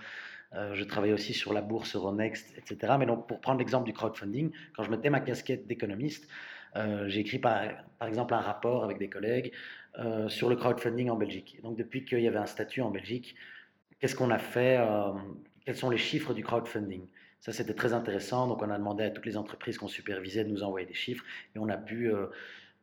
Euh, 0.53 0.74
je 0.75 0.84
travaillais 0.84 1.13
aussi 1.13 1.34
sur 1.34 1.53
la 1.53 1.62
bourse 1.62 1.96
Euronext, 1.96 2.57
etc. 2.57 2.93
Mais 3.00 3.05
donc, 3.05 3.27
pour 3.27 3.41
prendre 3.41 3.60
l'exemple 3.60 3.86
du 3.86 3.93
crowdfunding, 3.93 4.51
quand 4.75 4.84
je 4.84 4.91
mettais 4.91 5.10
ma 5.10 5.19
casquette 5.19 5.67
d'économiste, 5.67 6.27
euh, 6.75 7.07
j'ai 7.07 7.22
écrit 7.22 7.39
par, 7.39 7.63
exemple 8.05 8.34
un 8.34 8.39
rapport 8.39 8.84
avec 8.84 8.98
des 8.98 9.10
collègues 9.10 9.51
euh, 10.00 10.29
sur 10.29 10.50
le 10.50 10.55
crowdfunding 10.55 11.10
en 11.10 11.15
Belgique. 11.15 11.60
donc, 11.63 11.77
depuis 11.77 12.05
qu'il 12.05 12.19
y 12.19 12.27
avait 12.27 12.38
un 12.38 12.46
statut 12.46 12.81
en 12.81 12.91
Belgique, 12.91 13.36
qu'est-ce 14.00 14.16
qu'on 14.16 14.32
a 14.32 14.39
fait 14.39 14.80
Quels 15.66 15.75
sont 15.75 15.89
les 15.89 15.98
chiffres 15.98 16.34
du 16.34 16.44
crowdfunding 16.44 17.06
ça, 17.39 17.54
c'était 17.54 17.75
très 17.75 17.94
intéressant. 17.94 18.48
Donc, 18.48 18.63
on 18.63 18.70
a 18.72 18.77
demandé 18.77 19.04
à 19.04 19.12
toutes 19.12 19.27
les 19.27 19.38
entreprises 19.38 19.77
qu'on 19.77 19.88
supervisait 19.88 20.44
de 20.44 20.50
nous 20.50 20.63
envoyer 20.63 20.88
des 20.88 20.96
chiffres 20.96 21.24
et 21.56 21.60
on 21.60 21.70
a 21.70 21.77
pu 21.77 22.12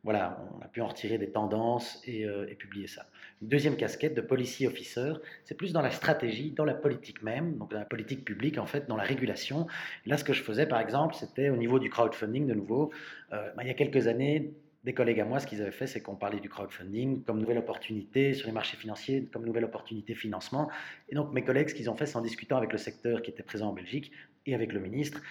voilà, 0.05 0.37
on 0.55 0.63
a 0.63 0.67
pu 0.67 0.81
en 0.81 0.87
retirer 0.87 1.17
des 1.17 1.31
tendances 1.31 1.99
euh, 2.07 2.45
et, 2.47 2.53
publier 2.53 2.85
ça. 2.85 3.07
Une 3.41 3.47
deuxième 3.47 3.75
casquette 3.75 4.13
de 4.13 4.21
policy 4.21 4.67
officer, 4.67 5.13
c'est 5.45 5.57
plus 5.57 5.73
dans 5.73 5.81
la 5.81 5.89
stratégie, 5.89 6.51
dans 6.51 6.63
la 6.63 6.75
politique 6.75 7.23
même, 7.23 7.57
donc 7.57 7.71
dans 7.71 7.79
la 7.79 7.85
politique 7.85 8.23
publique 8.23 8.59
en 8.59 8.67
fait, 8.67 8.87
dans 8.87 8.97
la 8.97 9.03
régulation. 9.03 9.65
là, 10.05 10.17
ce 10.17 10.23
que 10.23 10.31
je 10.31 10.43
faisais 10.43 10.67
par 10.67 10.79
exemple, 10.79 11.15
c'était 11.15 11.49
au 11.49 11.57
niveau 11.57 11.79
du 11.79 11.89
crowdfunding 11.89 12.45
de 12.45 12.53
nouveau. 12.53 12.91
Euh, 13.33 13.51
bah, 13.57 13.63
il 13.63 13.67
y 13.67 13.71
a 13.71 13.73
quelques 13.73 14.05
années, 14.05 14.53
des 14.85 14.93
collègues 14.93 15.19
à 15.19 15.25
moi, 15.25 15.39
ce 15.39 15.47
qu'ils 15.47 15.63
avaient 15.63 15.71
fait, 15.71 15.87
c'est 15.87 15.99
qu'on 15.99 16.15
parlait 16.15 16.39
du 16.39 16.47
crowdfunding 16.47 17.23
comme 17.23 17.39
nouvelle 17.39 17.57
opportunité 17.57 18.35
sur 18.35 18.45
les 18.45 18.53
marchés 18.53 18.77
financiers, 18.77 19.27
comme 19.33 19.43
nouvelle 19.43 19.65
opportunité 19.65 20.13
financement. 20.13 20.69
Et 21.09 21.15
donc 21.15 21.33
mes 21.33 21.43
collègues, 21.43 21.69
ce 21.69 21.73
qu'ils 21.73 21.89
ont 21.89 21.95
fait, 21.95 22.05
c'est 22.05 22.17
en 22.17 22.21
discutant 22.21 22.57
avec 22.57 22.71
le 22.71 22.77
secteur 22.77 23.23
qui 23.23 23.31
était 23.31 23.41
présent 23.41 23.69
en 23.69 23.73
Belgique 23.73 24.11
et 24.45 24.53
avec 24.53 24.71
le 24.71 24.79
ministre, 24.79 25.21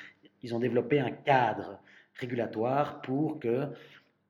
ils 0.42 0.56
ont 0.56 0.58
développé 0.58 0.99
un 0.99 1.12
cadre 1.12 1.80
régulatoire 2.14 3.00
pour 3.00 3.38
que 3.38 3.68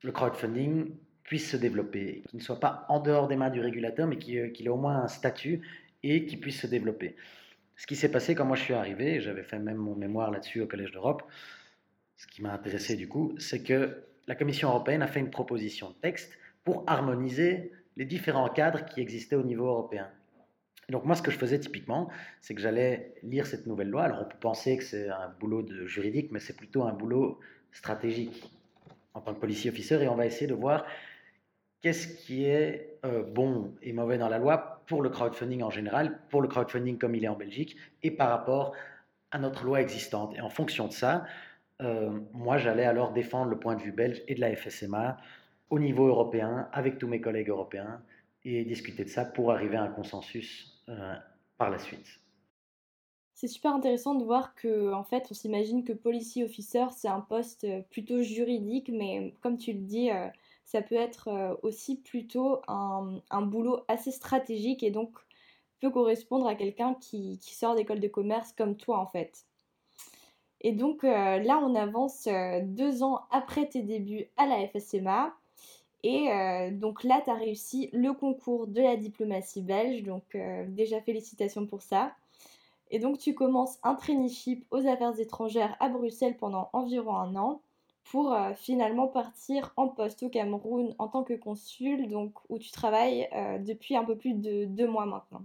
le 0.02 0.12
crowdfunding 0.12 0.94
puisse 1.22 1.50
se 1.50 1.56
développer, 1.56 2.22
qu'il 2.28 2.38
ne 2.38 2.44
soit 2.44 2.60
pas 2.60 2.84
en 2.90 3.00
dehors 3.00 3.26
des 3.26 3.36
mains 3.36 3.48
du 3.48 3.62
régulateur, 3.62 4.06
mais 4.06 4.18
qu'il 4.18 4.36
ait 4.36 4.68
au 4.68 4.76
moins 4.76 4.98
un 4.98 5.08
statut 5.08 5.62
et 6.02 6.26
qu'il 6.26 6.38
puisse 6.38 6.60
se 6.60 6.66
développer. 6.66 7.16
Ce 7.76 7.86
qui 7.86 7.96
s'est 7.96 8.10
passé 8.10 8.34
quand 8.34 8.44
moi 8.44 8.56
je 8.56 8.62
suis 8.62 8.74
arrivé, 8.74 9.22
j'avais 9.22 9.42
fait 9.42 9.58
même 9.58 9.78
mon 9.78 9.96
mémoire 9.96 10.30
là-dessus 10.30 10.60
au 10.60 10.66
Collège 10.66 10.92
d'Europe, 10.92 11.22
ce 12.18 12.26
qui 12.26 12.42
m'a 12.42 12.52
intéressé 12.52 12.94
du 12.94 13.08
coup, 13.08 13.34
c'est 13.38 13.62
que 13.62 14.04
la 14.26 14.34
Commission 14.34 14.68
européenne 14.68 15.02
a 15.02 15.06
fait 15.06 15.20
une 15.20 15.30
proposition 15.30 15.90
de 15.90 15.94
texte 15.94 16.38
pour 16.64 16.84
harmoniser 16.86 17.72
les 17.96 18.04
différents 18.04 18.48
cadres 18.48 18.84
qui 18.84 19.00
existaient 19.00 19.36
au 19.36 19.42
niveau 19.42 19.66
européen. 19.66 20.08
donc 20.88 21.04
moi, 21.04 21.14
ce 21.14 21.22
que 21.22 21.30
je 21.30 21.38
faisais 21.38 21.60
typiquement, 21.60 22.10
c'est 22.40 22.54
que 22.54 22.60
j'allais 22.60 23.14
lire 23.22 23.46
cette 23.46 23.66
nouvelle 23.66 23.88
loi. 23.88 24.02
Alors 24.04 24.22
on 24.22 24.28
peut 24.28 24.38
penser 24.40 24.76
que 24.76 24.84
c'est 24.84 25.08
un 25.08 25.28
boulot 25.40 25.62
de 25.62 25.86
juridique, 25.86 26.30
mais 26.32 26.40
c'est 26.40 26.56
plutôt 26.56 26.82
un 26.82 26.92
boulot 26.92 27.38
stratégique 27.72 28.50
en 29.14 29.20
tant 29.20 29.34
que 29.34 29.40
policier 29.40 29.70
officer 29.70 30.02
et 30.02 30.08
on 30.08 30.16
va 30.16 30.26
essayer 30.26 30.46
de 30.46 30.54
voir 30.54 30.84
qu'est-ce 31.80 32.08
qui 32.08 32.44
est 32.44 32.98
euh, 33.04 33.22
bon 33.22 33.74
et 33.82 33.92
mauvais 33.92 34.18
dans 34.18 34.28
la 34.28 34.38
loi 34.38 34.82
pour 34.86 35.02
le 35.02 35.10
crowdfunding 35.10 35.62
en 35.62 35.70
général, 35.70 36.18
pour 36.30 36.42
le 36.42 36.48
crowdfunding 36.48 36.98
comme 36.98 37.14
il 37.14 37.24
est 37.24 37.28
en 37.28 37.36
Belgique 37.36 37.76
et 38.02 38.10
par 38.10 38.28
rapport 38.28 38.74
à 39.30 39.38
notre 39.38 39.64
loi 39.64 39.80
existante. 39.80 40.34
Et 40.36 40.40
en 40.40 40.50
fonction 40.50 40.88
de 40.88 40.92
ça, 40.92 41.24
moi 41.80 42.56
j'allais 42.56 42.84
alors 42.84 43.12
défendre 43.12 43.50
le 43.50 43.58
point 43.58 43.74
de 43.74 43.82
vue 43.82 43.92
belge 43.92 44.22
et 44.28 44.34
de 44.34 44.40
la 44.40 44.54
FSMA 44.54 45.18
au 45.70 45.78
niveau 45.78 46.06
européen 46.06 46.68
avec 46.72 46.98
tous 46.98 47.08
mes 47.08 47.20
collègues 47.20 47.48
européens 47.48 48.02
et 48.44 48.64
discuter 48.64 49.04
de 49.04 49.08
ça 49.08 49.24
pour 49.24 49.50
arriver 49.50 49.76
à 49.76 49.82
un 49.82 49.88
consensus 49.88 50.82
euh, 50.88 51.14
par 51.58 51.70
la 51.70 51.78
suite. 51.78 52.20
C'est 53.34 53.48
super 53.48 53.74
intéressant 53.74 54.14
de 54.14 54.24
voir 54.24 54.54
que, 54.54 54.92
en 54.92 55.02
fait, 55.02 55.26
on 55.30 55.34
s'imagine 55.34 55.84
que 55.84 55.92
policy 55.92 56.44
officer, 56.44 56.86
c'est 56.96 57.08
un 57.08 57.20
poste 57.20 57.64
euh, 57.64 57.82
plutôt 57.90 58.22
juridique, 58.22 58.90
mais 58.92 59.34
comme 59.40 59.58
tu 59.58 59.72
le 59.72 59.80
dis, 59.80 60.10
euh, 60.10 60.28
ça 60.64 60.82
peut 60.82 60.94
être 60.94 61.28
euh, 61.28 61.54
aussi 61.62 61.96
plutôt 61.96 62.60
un, 62.68 63.42
boulot 63.42 63.80
assez 63.88 64.12
stratégique 64.12 64.82
et 64.82 64.90
donc 64.90 65.10
peut 65.80 65.90
correspondre 65.90 66.46
à 66.46 66.54
quelqu'un 66.54 66.94
qui, 66.94 67.38
sort 67.42 67.74
d'école 67.74 68.00
de 68.00 68.08
commerce 68.08 68.52
comme 68.52 68.76
toi, 68.76 68.98
en 68.98 69.06
fait. 69.06 69.44
Et 70.64 70.72
donc 70.72 71.02
là, 71.02 71.60
on 71.62 71.74
avance 71.74 72.26
deux 72.62 73.02
ans 73.02 73.20
après 73.30 73.66
tes 73.66 73.82
débuts 73.82 74.26
à 74.36 74.46
la 74.46 74.66
FSMA. 74.66 75.32
Et 76.02 76.28
donc 76.72 77.04
là, 77.04 77.20
tu 77.22 77.30
as 77.30 77.34
réussi 77.34 77.90
le 77.92 78.14
concours 78.14 78.66
de 78.66 78.80
la 78.80 78.96
diplomatie 78.96 79.60
belge. 79.60 80.02
Donc 80.04 80.22
déjà 80.68 81.02
félicitations 81.02 81.66
pour 81.66 81.82
ça. 81.82 82.12
Et 82.90 82.98
donc 82.98 83.18
tu 83.18 83.34
commences 83.34 83.78
un 83.82 83.94
traineeship 83.94 84.64
aux 84.70 84.86
affaires 84.86 85.18
étrangères 85.20 85.76
à 85.80 85.88
Bruxelles 85.90 86.36
pendant 86.38 86.70
environ 86.72 87.16
un 87.16 87.36
an 87.36 87.60
pour 88.04 88.32
euh, 88.32 88.52
finalement 88.54 89.08
partir 89.08 89.72
en 89.76 89.88
poste 89.88 90.22
au 90.22 90.28
Cameroun 90.28 90.94
en 90.98 91.08
tant 91.08 91.24
que 91.24 91.34
consul, 91.34 92.08
donc 92.08 92.32
où 92.48 92.58
tu 92.58 92.70
travailles 92.70 93.28
euh, 93.34 93.58
depuis 93.58 93.96
un 93.96 94.04
peu 94.04 94.16
plus 94.16 94.34
de 94.34 94.66
deux 94.66 94.86
mois 94.86 95.06
maintenant. 95.06 95.42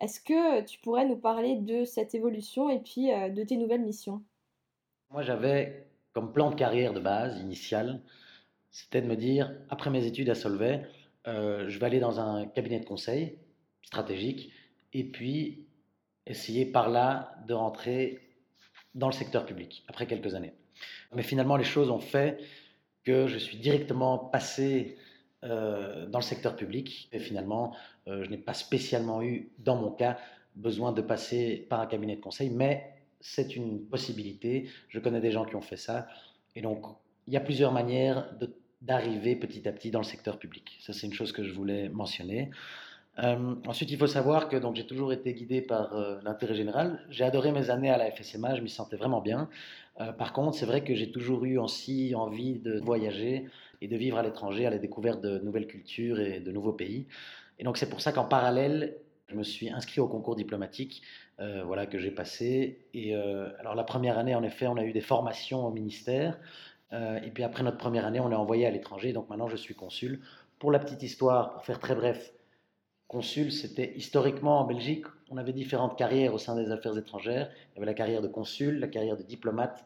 Est-ce 0.00 0.20
que 0.20 0.62
tu 0.62 0.78
pourrais 0.80 1.06
nous 1.06 1.16
parler 1.16 1.56
de 1.56 1.84
cette 1.84 2.14
évolution 2.14 2.68
et 2.68 2.80
puis 2.80 3.12
euh, 3.12 3.28
de 3.28 3.42
tes 3.44 3.56
nouvelles 3.56 3.82
missions? 3.82 4.22
Moi 5.10 5.22
j'avais 5.22 5.86
comme 6.12 6.32
plan 6.32 6.50
de 6.50 6.56
carrière 6.56 6.92
de 6.92 7.00
base 7.00 7.40
initial, 7.40 8.00
c'était 8.70 9.02
de 9.02 9.06
me 9.06 9.16
dire, 9.16 9.52
après 9.68 9.90
mes 9.90 10.06
études 10.06 10.30
à 10.30 10.34
Solvay, 10.34 10.86
je 11.26 11.78
vais 11.78 11.86
aller 11.86 12.00
dans 12.00 12.20
un 12.20 12.46
cabinet 12.46 12.78
de 12.80 12.84
conseil 12.84 13.38
stratégique 13.82 14.52
et 14.92 15.04
puis 15.04 15.66
essayer 16.26 16.66
par 16.66 16.88
là 16.88 17.36
de 17.46 17.54
rentrer 17.54 18.20
dans 18.94 19.08
le 19.08 19.12
secteur 19.12 19.44
public 19.44 19.84
après 19.88 20.06
quelques 20.06 20.34
années. 20.34 20.54
Mais 21.14 21.22
finalement, 21.22 21.56
les 21.56 21.64
choses 21.64 21.90
ont 21.90 22.00
fait 22.00 22.40
que 23.04 23.26
je 23.26 23.38
suis 23.38 23.58
directement 23.58 24.18
passé 24.18 24.96
euh, 25.44 26.06
dans 26.06 26.18
le 26.18 26.24
secteur 26.24 26.56
public 26.56 27.08
et 27.12 27.18
finalement, 27.18 27.74
euh, 28.08 28.24
je 28.24 28.30
n'ai 28.30 28.38
pas 28.38 28.54
spécialement 28.54 29.22
eu, 29.22 29.50
dans 29.58 29.76
mon 29.76 29.90
cas, 29.90 30.18
besoin 30.56 30.92
de 30.92 31.02
passer 31.02 31.66
par 31.68 31.80
un 31.80 31.86
cabinet 31.86 32.16
de 32.16 32.20
conseil, 32.20 32.50
mais 32.50 32.94
c'est 33.20 33.56
une 33.56 33.84
possibilité. 33.84 34.68
Je 34.88 35.00
connais 35.00 35.20
des 35.20 35.30
gens 35.30 35.44
qui 35.44 35.56
ont 35.56 35.62
fait 35.62 35.76
ça. 35.76 36.06
Et 36.54 36.62
donc, 36.62 36.84
il 37.26 37.34
y 37.34 37.36
a 37.36 37.40
plusieurs 37.40 37.72
manières 37.72 38.30
d'arriver 38.82 39.34
petit 39.36 39.66
à 39.66 39.72
petit 39.72 39.90
dans 39.90 40.00
le 40.00 40.04
secteur 40.04 40.38
public. 40.38 40.76
Ça, 40.80 40.92
c'est 40.92 41.06
une 41.06 41.14
chose 41.14 41.32
que 41.32 41.42
je 41.42 41.52
voulais 41.52 41.88
mentionner. 41.88 42.50
Euh, 43.22 43.54
ensuite, 43.66 43.90
il 43.90 43.98
faut 43.98 44.06
savoir 44.06 44.48
que 44.48 44.56
donc 44.56 44.74
j'ai 44.74 44.86
toujours 44.86 45.12
été 45.12 45.34
guidé 45.34 45.60
par 45.60 45.94
euh, 45.94 46.18
l'intérêt 46.24 46.54
général. 46.54 47.00
J'ai 47.10 47.24
adoré 47.24 47.52
mes 47.52 47.70
années 47.70 47.90
à 47.90 47.96
la 47.96 48.10
FSMA, 48.10 48.56
je 48.56 48.60
m'y 48.60 48.68
sentais 48.68 48.96
vraiment 48.96 49.20
bien. 49.20 49.48
Euh, 50.00 50.12
par 50.12 50.32
contre, 50.32 50.56
c'est 50.56 50.66
vrai 50.66 50.82
que 50.82 50.94
j'ai 50.94 51.12
toujours 51.12 51.44
eu 51.44 51.58
aussi 51.58 52.14
envie 52.16 52.58
de 52.58 52.80
voyager 52.80 53.46
et 53.80 53.86
de 53.86 53.96
vivre 53.96 54.18
à 54.18 54.22
l'étranger, 54.22 54.66
à 54.66 54.70
la 54.70 54.78
découverte 54.78 55.20
de 55.20 55.38
nouvelles 55.38 55.68
cultures 55.68 56.18
et 56.18 56.40
de 56.40 56.50
nouveaux 56.50 56.72
pays. 56.72 57.06
Et 57.60 57.64
donc 57.64 57.76
c'est 57.76 57.88
pour 57.88 58.00
ça 58.00 58.12
qu'en 58.12 58.24
parallèle, 58.24 58.96
je 59.28 59.36
me 59.36 59.44
suis 59.44 59.70
inscrit 59.70 60.00
au 60.00 60.08
concours 60.08 60.34
diplomatique, 60.34 61.02
voilà 61.38 61.86
que 61.86 61.98
j'ai 61.98 62.10
passé. 62.10 62.86
Et 62.94 63.14
alors 63.14 63.74
la 63.74 63.84
première 63.84 64.18
année, 64.18 64.34
en 64.34 64.42
effet, 64.42 64.66
on 64.66 64.76
a 64.76 64.84
eu 64.84 64.92
des 64.92 65.00
formations 65.00 65.66
au 65.66 65.70
ministère. 65.70 66.38
et 66.92 67.30
puis 67.32 67.42
après 67.44 67.62
notre 67.62 67.78
première 67.78 68.06
année, 68.06 68.20
on 68.20 68.30
est 68.30 68.36
envoyé 68.36 68.66
à 68.66 68.70
l'étranger. 68.70 69.12
Donc 69.12 69.28
maintenant, 69.28 69.48
je 69.48 69.56
suis 69.56 69.74
consul. 69.74 70.20
Pour 70.58 70.72
la 70.72 70.78
petite 70.78 71.02
histoire, 71.02 71.52
pour 71.52 71.64
faire 71.64 71.78
très 71.78 71.94
bref, 71.94 72.33
Consul, 73.08 73.52
c'était 73.52 73.92
historiquement 73.96 74.60
en 74.60 74.64
Belgique, 74.64 75.04
on 75.30 75.36
avait 75.36 75.52
différentes 75.52 75.96
carrières 75.98 76.34
au 76.34 76.38
sein 76.38 76.56
des 76.56 76.70
affaires 76.70 76.96
étrangères. 76.96 77.50
Il 77.52 77.74
y 77.74 77.78
avait 77.78 77.86
la 77.86 77.94
carrière 77.94 78.22
de 78.22 78.28
consul, 78.28 78.78
la 78.78 78.88
carrière 78.88 79.16
de 79.16 79.22
diplomate 79.22 79.84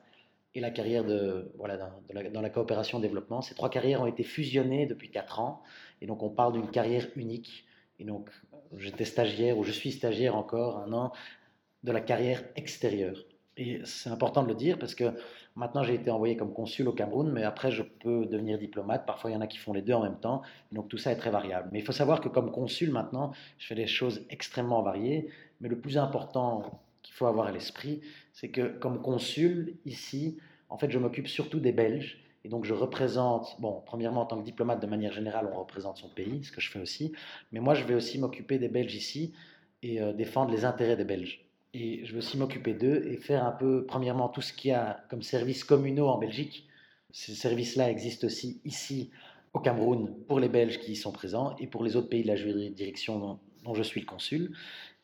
et 0.54 0.60
la 0.60 0.70
carrière 0.70 1.04
de, 1.04 1.50
voilà, 1.56 1.76
dans, 1.76 2.40
la, 2.40 2.50
coopération 2.50 3.00
développement. 3.00 3.42
Ces 3.42 3.54
trois 3.54 3.70
carrières 3.70 4.02
ont 4.02 4.06
été 4.06 4.22
fusionnées 4.24 4.86
depuis 4.86 5.10
quatre 5.10 5.40
ans. 5.40 5.62
Et 6.00 6.06
donc, 6.06 6.22
on 6.22 6.30
parle 6.30 6.52
d'une 6.54 6.70
carrière 6.70 7.06
unique. 7.16 7.66
Et 7.98 8.04
donc, 8.04 8.30
j'étais 8.76 9.04
stagiaire, 9.04 9.58
ou 9.58 9.64
je 9.64 9.72
suis 9.72 9.92
stagiaire 9.92 10.36
encore 10.36 10.78
un 10.78 10.92
an, 10.92 11.12
de 11.84 11.92
la 11.92 12.00
carrière 12.00 12.42
extérieure. 12.56 13.24
Et 13.58 13.80
c'est 13.84 14.08
important 14.08 14.44
de 14.44 14.48
le 14.48 14.54
dire 14.54 14.78
parce 14.78 14.94
que 14.94 15.12
maintenant 15.56 15.82
j'ai 15.82 15.94
été 15.94 16.12
envoyé 16.12 16.36
comme 16.36 16.52
consul 16.54 16.86
au 16.86 16.92
Cameroun, 16.92 17.32
mais 17.32 17.42
après 17.42 17.72
je 17.72 17.82
peux 17.82 18.24
devenir 18.24 18.56
diplomate. 18.56 19.04
Parfois 19.04 19.30
il 19.30 19.34
y 19.34 19.36
en 19.36 19.40
a 19.40 19.48
qui 19.48 19.58
font 19.58 19.72
les 19.72 19.82
deux 19.82 19.94
en 19.94 20.02
même 20.02 20.20
temps. 20.20 20.42
Donc 20.70 20.88
tout 20.88 20.96
ça 20.96 21.10
est 21.10 21.16
très 21.16 21.30
variable. 21.30 21.68
Mais 21.72 21.80
il 21.80 21.84
faut 21.84 21.92
savoir 21.92 22.20
que 22.20 22.28
comme 22.28 22.52
consul 22.52 22.92
maintenant, 22.92 23.32
je 23.58 23.66
fais 23.66 23.74
des 23.74 23.88
choses 23.88 24.24
extrêmement 24.30 24.80
variées. 24.82 25.28
Mais 25.60 25.68
le 25.68 25.76
plus 25.76 25.98
important 25.98 26.80
qu'il 27.02 27.14
faut 27.14 27.26
avoir 27.26 27.48
à 27.48 27.50
l'esprit, 27.50 28.00
c'est 28.32 28.48
que 28.48 28.68
comme 28.78 29.02
consul 29.02 29.74
ici, 29.84 30.38
en 30.68 30.78
fait 30.78 30.92
je 30.92 30.98
m'occupe 31.00 31.26
surtout 31.26 31.58
des 31.58 31.72
Belges. 31.72 32.22
Et 32.44 32.48
donc 32.48 32.64
je 32.64 32.74
représente, 32.74 33.56
bon, 33.58 33.82
premièrement 33.84 34.20
en 34.20 34.26
tant 34.26 34.38
que 34.38 34.44
diplomate 34.44 34.80
de 34.80 34.86
manière 34.86 35.12
générale, 35.12 35.50
on 35.52 35.58
représente 35.58 35.96
son 35.96 36.08
pays, 36.08 36.44
ce 36.44 36.52
que 36.52 36.60
je 36.60 36.70
fais 36.70 36.78
aussi. 36.78 37.12
Mais 37.50 37.58
moi 37.58 37.74
je 37.74 37.82
vais 37.82 37.94
aussi 37.94 38.20
m'occuper 38.20 38.60
des 38.60 38.68
Belges 38.68 38.94
ici 38.94 39.34
et 39.82 40.00
euh, 40.00 40.12
défendre 40.12 40.52
les 40.52 40.64
intérêts 40.64 40.96
des 40.96 41.04
Belges. 41.04 41.44
Et 41.74 42.04
je 42.04 42.12
veux 42.12 42.18
aussi 42.18 42.38
m'occuper 42.38 42.74
d'eux 42.74 43.04
et 43.06 43.16
faire 43.16 43.44
un 43.44 43.52
peu, 43.52 43.84
premièrement, 43.86 44.28
tout 44.28 44.40
ce 44.40 44.52
qu'il 44.52 44.70
y 44.70 44.74
a 44.74 45.04
comme 45.10 45.22
services 45.22 45.64
communaux 45.64 46.08
en 46.08 46.18
Belgique. 46.18 46.66
Ces 47.12 47.34
services-là 47.34 47.90
existent 47.90 48.26
aussi 48.26 48.60
ici 48.64 49.10
au 49.52 49.60
Cameroun 49.60 50.14
pour 50.26 50.40
les 50.40 50.48
Belges 50.48 50.78
qui 50.78 50.92
y 50.92 50.96
sont 50.96 51.12
présents 51.12 51.56
et 51.58 51.66
pour 51.66 51.84
les 51.84 51.96
autres 51.96 52.08
pays 52.08 52.22
de 52.22 52.28
la 52.28 52.36
juridiction 52.36 53.38
dont, 53.64 53.74
je 53.74 53.82
suis 53.82 54.00
le 54.00 54.06
consul. 54.06 54.52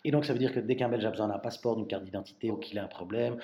Et 0.04 0.10
donc 0.10 0.24
ça 0.24 0.32
veut 0.32 0.38
dire 0.38 0.52
que 0.52 0.60
dès 0.60 0.76
qu'un 0.76 0.88
Belge 0.88 1.04
a 1.04 1.10
besoin 1.10 1.28
d'un 1.28 1.38
passeport, 1.38 1.76
d'une 1.76 1.86
carte 1.86 2.04
d'identité 2.04 2.50
ou 2.50 2.56
qu'il 2.56 2.78
a 2.78 2.84
un 2.84 2.88
problème, 2.88 3.38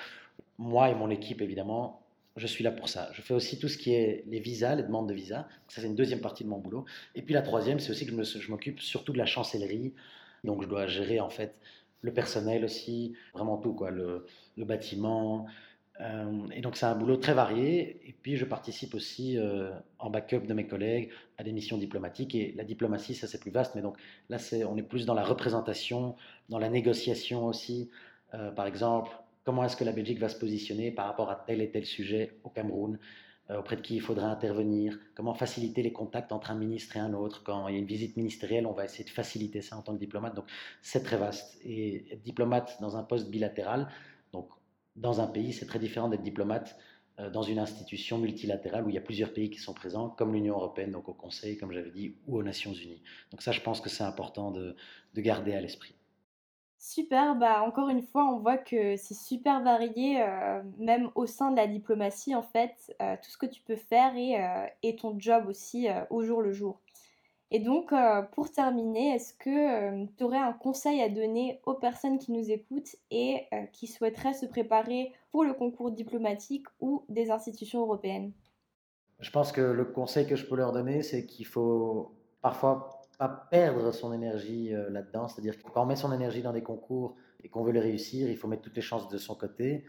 moi 0.57 0.89
et 0.89 0.95
mon 0.95 1.09
équipe 1.09 1.41
évidemment, 1.41 2.01
je 2.37 2.47
suis 2.47 2.63
là 2.63 2.71
pour 2.71 2.87
ça. 2.89 3.09
Je 3.13 3.21
fais 3.21 3.33
aussi 3.33 3.59
tout 3.59 3.67
ce 3.67 3.77
qui 3.77 3.93
est 3.93 4.23
les 4.27 4.39
visas, 4.39 4.75
les 4.75 4.83
demandes 4.83 5.07
de 5.09 5.13
visa. 5.13 5.47
Ça 5.67 5.81
c'est 5.81 5.87
une 5.87 5.95
deuxième 5.95 6.21
partie 6.21 6.43
de 6.43 6.49
mon 6.49 6.59
boulot. 6.59 6.85
Et 7.15 7.21
puis 7.21 7.33
la 7.33 7.41
troisième, 7.41 7.79
c'est 7.79 7.91
aussi 7.91 8.05
que 8.05 8.23
je 8.23 8.51
m'occupe 8.51 8.79
surtout 8.79 9.13
de 9.13 9.17
la 9.17 9.25
chancellerie. 9.25 9.93
Donc 10.43 10.63
je 10.63 10.67
dois 10.67 10.87
gérer 10.87 11.19
en 11.19 11.29
fait 11.29 11.55
le 12.01 12.13
personnel 12.13 12.65
aussi, 12.65 13.13
vraiment 13.33 13.57
tout, 13.57 13.73
quoi, 13.73 13.91
le, 13.91 14.25
bâtiment. 14.57 15.45
Euh, 15.99 16.47
et 16.53 16.61
donc 16.61 16.77
c'est 16.77 16.85
un 16.85 16.95
boulot 16.95 17.17
très 17.17 17.33
varié. 17.33 18.01
Et 18.07 18.13
puis 18.21 18.37
je 18.37 18.45
participe 18.45 18.95
aussi 18.95 19.37
euh, 19.37 19.71
en 19.99 20.09
backup 20.09 20.41
de 20.47 20.53
mes 20.53 20.67
collègues 20.67 21.09
à 21.37 21.43
des 21.43 21.51
missions 21.51 21.77
diplomatiques. 21.77 22.35
Et 22.35 22.53
la 22.55 22.63
diplomatie, 22.63 23.15
ça 23.15 23.27
c'est 23.27 23.39
plus 23.39 23.51
vaste, 23.51 23.75
mais 23.75 23.81
donc 23.81 23.97
là 24.29 24.37
c'est, 24.37 24.63
on 24.63 24.77
est 24.77 24.83
plus 24.83 25.05
dans 25.05 25.13
la 25.13 25.23
représentation, 25.23 26.15
dans 26.49 26.59
la 26.59 26.69
négociation 26.69 27.45
aussi. 27.45 27.89
Euh, 28.33 28.51
par 28.51 28.65
exemple, 28.65 29.11
comment 29.43 29.63
est-ce 29.63 29.75
que 29.75 29.83
la 29.83 29.91
Belgique 29.91 30.19
va 30.19 30.29
se 30.29 30.37
positionner 30.39 30.91
par 30.91 31.05
rapport 31.05 31.29
à 31.29 31.35
tel 31.35 31.61
et 31.61 31.69
tel 31.69 31.85
sujet 31.85 32.37
au 32.43 32.49
Cameroun? 32.49 32.97
Auprès 33.59 33.75
de 33.75 33.81
qui 33.81 33.95
il 33.95 34.01
faudra 34.01 34.27
intervenir, 34.27 34.97
comment 35.15 35.33
faciliter 35.33 35.83
les 35.83 35.91
contacts 35.91 36.31
entre 36.31 36.51
un 36.51 36.55
ministre 36.55 36.95
et 36.97 36.99
un 36.99 37.13
autre. 37.13 37.43
Quand 37.43 37.67
il 37.67 37.73
y 37.73 37.77
a 37.77 37.79
une 37.79 37.85
visite 37.85 38.17
ministérielle, 38.17 38.65
on 38.65 38.73
va 38.73 38.85
essayer 38.85 39.03
de 39.03 39.09
faciliter 39.09 39.61
ça 39.61 39.77
en 39.77 39.81
tant 39.81 39.93
que 39.93 39.99
diplomate. 39.99 40.35
Donc 40.35 40.45
c'est 40.81 41.03
très 41.03 41.17
vaste. 41.17 41.57
Et 41.63 42.13
être 42.13 42.23
diplomate 42.23 42.77
dans 42.81 42.97
un 42.97 43.03
poste 43.03 43.29
bilatéral, 43.29 43.87
donc 44.31 44.49
dans 44.95 45.21
un 45.21 45.27
pays, 45.27 45.53
c'est 45.53 45.65
très 45.65 45.79
différent 45.79 46.09
d'être 46.09 46.21
diplomate 46.21 46.77
euh, 47.19 47.29
dans 47.29 47.43
une 47.43 47.59
institution 47.59 48.17
multilatérale 48.17 48.85
où 48.85 48.89
il 48.89 48.95
y 48.95 48.97
a 48.97 49.01
plusieurs 49.01 49.33
pays 49.33 49.49
qui 49.49 49.59
sont 49.59 49.73
présents, 49.73 50.09
comme 50.09 50.33
l'Union 50.33 50.55
européenne, 50.55 50.91
donc 50.91 51.09
au 51.09 51.13
Conseil, 51.13 51.57
comme 51.57 51.71
j'avais 51.71 51.91
dit, 51.91 52.15
ou 52.27 52.37
aux 52.37 52.43
Nations 52.43 52.73
Unies. 52.73 53.01
Donc 53.31 53.41
ça, 53.41 53.51
je 53.51 53.61
pense 53.61 53.81
que 53.81 53.89
c'est 53.89 54.03
important 54.03 54.51
de, 54.51 54.75
garder 55.15 55.53
à 55.53 55.61
l'esprit. 55.61 55.93
Super, 56.83 57.35
bah 57.35 57.63
encore 57.63 57.89
une 57.89 58.01
fois, 58.01 58.25
on 58.25 58.39
voit 58.39 58.57
que 58.57 58.97
c'est 58.97 59.13
super 59.13 59.61
varié, 59.61 60.21
euh, 60.21 60.63
même 60.79 61.11
au 61.13 61.27
sein 61.27 61.51
de 61.51 61.55
la 61.55 61.67
diplomatie, 61.67 62.33
en 62.33 62.41
fait, 62.41 62.93
euh, 63.01 63.15
tout 63.23 63.29
ce 63.29 63.37
que 63.37 63.45
tu 63.45 63.61
peux 63.61 63.75
faire 63.75 64.13
et 64.17 64.95
ton 64.95 65.17
job 65.19 65.45
aussi 65.47 65.87
au 66.09 66.23
jour 66.23 66.41
le 66.41 66.51
jour. 66.51 66.81
Et 67.53 67.59
donc, 67.59 67.91
euh, 67.91 68.21
pour 68.21 68.49
terminer, 68.49 69.15
est-ce 69.15 69.33
que 69.33 69.49
euh, 69.49 70.05
tu 70.17 70.23
aurais 70.23 70.37
un 70.37 70.53
conseil 70.53 71.01
à 71.01 71.09
donner 71.09 71.59
aux 71.65 71.73
personnes 71.73 72.17
qui 72.17 72.31
nous 72.31 72.49
écoutent 72.49 72.95
et 73.11 73.41
euh, 73.53 73.65
qui 73.73 73.87
souhaiteraient 73.87 74.33
se 74.33 74.45
préparer 74.45 75.11
pour 75.31 75.43
le 75.43 75.53
concours 75.53 75.91
diplomatique 75.91 76.65
ou 76.79 77.03
des 77.09 77.29
institutions 77.29 77.81
européennes? 77.81 78.31
Je 79.19 79.29
pense 79.31 79.51
que 79.51 79.59
le 79.59 79.83
conseil 79.83 80.25
que 80.25 80.37
je 80.37 80.45
peux 80.45 80.55
leur 80.55 80.71
donner, 80.71 81.03
c'est 81.03 81.25
qu'il 81.25 81.45
faut 81.45 82.15
parfois 82.41 83.00
perdre 83.29 83.91
son 83.91 84.13
énergie 84.13 84.71
là-dedans. 84.89 85.27
C'est-à-dire 85.27 85.57
que 85.57 85.69
quand 85.69 85.83
on 85.83 85.85
met 85.85 85.95
son 85.95 86.11
énergie 86.11 86.41
dans 86.41 86.53
des 86.53 86.63
concours 86.63 87.15
et 87.43 87.49
qu'on 87.49 87.63
veut 87.63 87.71
les 87.71 87.79
réussir, 87.79 88.29
il 88.29 88.37
faut 88.37 88.47
mettre 88.47 88.63
toutes 88.63 88.75
les 88.75 88.81
chances 88.81 89.07
de 89.09 89.17
son 89.17 89.35
côté, 89.35 89.85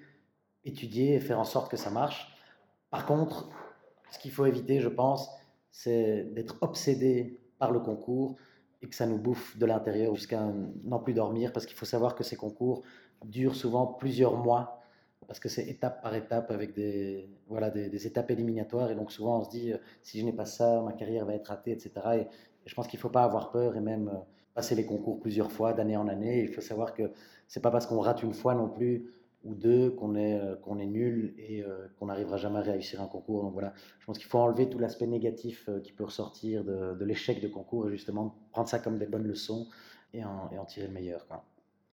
étudier 0.64 1.14
et 1.14 1.20
faire 1.20 1.38
en 1.38 1.44
sorte 1.44 1.70
que 1.70 1.76
ça 1.76 1.90
marche. 1.90 2.36
Par 2.90 3.06
contre, 3.06 3.48
ce 4.10 4.18
qu'il 4.18 4.30
faut 4.30 4.46
éviter, 4.46 4.80
je 4.80 4.88
pense, 4.88 5.30
c'est 5.70 6.24
d'être 6.34 6.56
obsédé 6.60 7.40
par 7.58 7.72
le 7.72 7.80
concours 7.80 8.36
et 8.82 8.88
que 8.88 8.94
ça 8.94 9.06
nous 9.06 9.18
bouffe 9.18 9.56
de 9.56 9.64
l'intérieur 9.64 10.14
jusqu'à 10.14 10.42
n'en 10.84 10.98
plus 10.98 11.14
dormir 11.14 11.52
parce 11.52 11.66
qu'il 11.66 11.76
faut 11.76 11.86
savoir 11.86 12.14
que 12.14 12.24
ces 12.24 12.36
concours 12.36 12.82
durent 13.24 13.54
souvent 13.54 13.86
plusieurs 13.86 14.36
mois 14.36 14.82
parce 15.26 15.38
que 15.38 15.48
c'est 15.48 15.66
étape 15.68 16.02
par 16.02 16.14
étape 16.14 16.50
avec 16.50 16.74
des, 16.74 17.28
voilà, 17.46 17.70
des, 17.70 18.06
étapes 18.06 18.30
éliminatoires 18.32 18.90
et 18.90 18.94
donc 18.94 19.12
souvent 19.12 19.38
on 19.38 19.44
se 19.44 19.50
dit 19.50 19.72
euh, 19.72 19.78
si 20.02 20.20
je 20.20 20.24
n'ai 20.24 20.32
pas 20.32 20.44
ça, 20.44 20.82
ma 20.82 20.92
carrière 20.92 21.24
va 21.24 21.34
être 21.34 21.46
ratée, 21.46 21.70
etc. 21.70 21.92
Et, 22.16 22.26
je 22.66 22.74
pense 22.74 22.86
qu'il 22.86 22.98
ne 22.98 23.02
faut 23.02 23.08
pas 23.08 23.24
avoir 23.24 23.50
peur 23.50 23.76
et 23.76 23.80
même 23.80 24.08
euh, 24.08 24.18
passer 24.54 24.74
les 24.74 24.86
concours 24.86 25.20
plusieurs 25.20 25.50
fois 25.50 25.72
d'année 25.72 25.96
en 25.96 26.08
année. 26.08 26.42
Il 26.42 26.48
faut 26.48 26.60
savoir 26.60 26.94
que 26.94 27.10
c'est 27.48 27.60
pas 27.60 27.70
parce 27.70 27.86
qu'on 27.86 28.00
rate 28.00 28.22
une 28.22 28.34
fois 28.34 28.54
non 28.54 28.68
plus 28.68 29.10
ou 29.44 29.54
deux 29.54 29.90
qu'on 29.90 30.14
est, 30.14 30.38
euh, 30.38 30.78
est 30.78 30.86
nul 30.86 31.34
et 31.36 31.62
euh, 31.62 31.88
qu'on 31.98 32.06
n'arrivera 32.06 32.36
jamais 32.36 32.60
à 32.60 32.62
réussir 32.62 33.00
un 33.02 33.08
concours. 33.08 33.42
Donc 33.42 33.52
voilà, 33.52 33.72
je 33.98 34.06
pense 34.06 34.18
qu'il 34.18 34.28
faut 34.28 34.38
enlever 34.38 34.68
tout 34.68 34.78
l'aspect 34.78 35.06
négatif 35.06 35.68
qui 35.82 35.92
peut 35.92 36.04
ressortir 36.04 36.64
de, 36.64 37.04
l'échec 37.04 37.40
de 37.40 37.48
concours 37.48 37.88
et 37.88 37.90
justement 37.90 38.36
prendre 38.52 38.68
ça 38.68 38.78
comme 38.78 38.98
des 38.98 39.06
bonnes 39.06 39.26
leçons 39.26 39.68
et 40.14 40.24
en, 40.24 40.64
tirer 40.66 40.86
le 40.86 40.92
meilleur. 40.92 41.26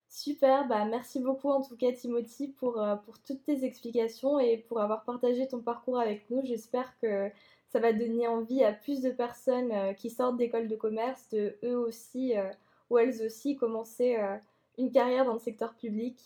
Super, 0.09 0.67
bah 0.67 0.85
merci 0.85 1.19
beaucoup 1.19 1.49
en 1.49 1.61
tout 1.61 1.77
cas 1.77 1.91
Timothy 1.91 2.49
pour, 2.49 2.83
pour 3.05 3.19
toutes 3.19 3.43
tes 3.45 3.63
explications 3.63 4.39
et 4.39 4.57
pour 4.57 4.81
avoir 4.81 5.03
partagé 5.05 5.47
ton 5.47 5.61
parcours 5.61 5.99
avec 5.99 6.29
nous. 6.29 6.41
J'espère 6.43 6.97
que 6.99 7.31
ça 7.69 7.79
va 7.79 7.93
donner 7.93 8.27
envie 8.27 8.63
à 8.63 8.73
plus 8.73 9.01
de 9.01 9.11
personnes 9.11 9.71
qui 9.95 10.09
sortent 10.09 10.37
d'école 10.37 10.67
de 10.67 10.75
commerce 10.75 11.29
de 11.29 11.55
eux 11.63 11.77
aussi 11.77 12.33
ou 12.89 12.97
elles 12.97 13.23
aussi 13.23 13.55
commencer 13.55 14.17
une 14.79 14.91
carrière 14.91 15.25
dans 15.25 15.33
le 15.33 15.39
secteur 15.39 15.75
public. 15.75 16.17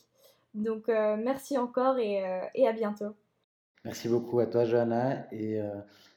Donc 0.53 0.87
euh, 0.87 1.17
merci 1.21 1.57
encore 1.57 1.95
euh, 1.95 2.41
et, 2.53 2.67
à 2.67 2.73
bientôt. 2.73 3.15
Merci 3.83 4.07
beaucoup 4.07 4.39
à 4.39 4.45
toi 4.45 4.65
Johanna 4.65 5.25
et 5.31 5.59
euh, 5.59 5.69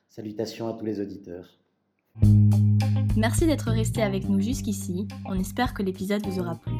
salutations 0.08 0.68
à 0.68 0.74
tous 0.74 0.84
les 0.84 1.00
auditeurs. 1.00 1.58
Merci 3.16 3.46
d'être 3.46 3.70
resté 3.70 4.02
avec 4.02 4.28
nous 4.28 4.40
jusqu'ici. 4.40 5.08
On 5.26 5.38
espère 5.38 5.72
que 5.72 5.82
l'épisode 5.82 6.24
vous 6.26 6.38
aura 6.38 6.54
plu. 6.56 6.74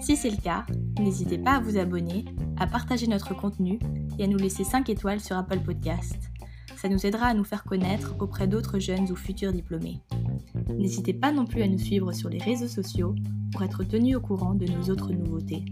Si 0.00 0.16
c'est 0.16 0.30
le 0.30 0.38
cas, 0.42 0.64
n'hésitez 0.98 1.36
pas 1.36 1.56
à 1.56 1.60
vous 1.60 1.76
abonner, 1.76 2.24
à 2.58 2.66
partager 2.66 3.06
notre 3.06 3.36
contenu 3.36 3.78
et 4.18 4.24
à 4.24 4.26
nous 4.26 4.38
laisser 4.38 4.64
5 4.64 4.88
étoiles 4.88 5.20
sur 5.20 5.36
Apple 5.36 5.60
Podcast. 5.60 6.29
Ça 6.80 6.88
nous 6.88 7.04
aidera 7.04 7.26
à 7.26 7.34
nous 7.34 7.44
faire 7.44 7.64
connaître 7.64 8.14
auprès 8.20 8.48
d'autres 8.48 8.78
jeunes 8.78 9.12
ou 9.12 9.14
futurs 9.14 9.52
diplômés. 9.52 10.00
N'hésitez 10.78 11.12
pas 11.12 11.30
non 11.30 11.44
plus 11.44 11.60
à 11.60 11.68
nous 11.68 11.78
suivre 11.78 12.10
sur 12.12 12.30
les 12.30 12.38
réseaux 12.38 12.68
sociaux 12.68 13.14
pour 13.52 13.62
être 13.62 13.84
tenu 13.84 14.16
au 14.16 14.20
courant 14.22 14.54
de 14.54 14.64
nos 14.64 14.88
autres 14.88 15.12
nouveautés. 15.12 15.62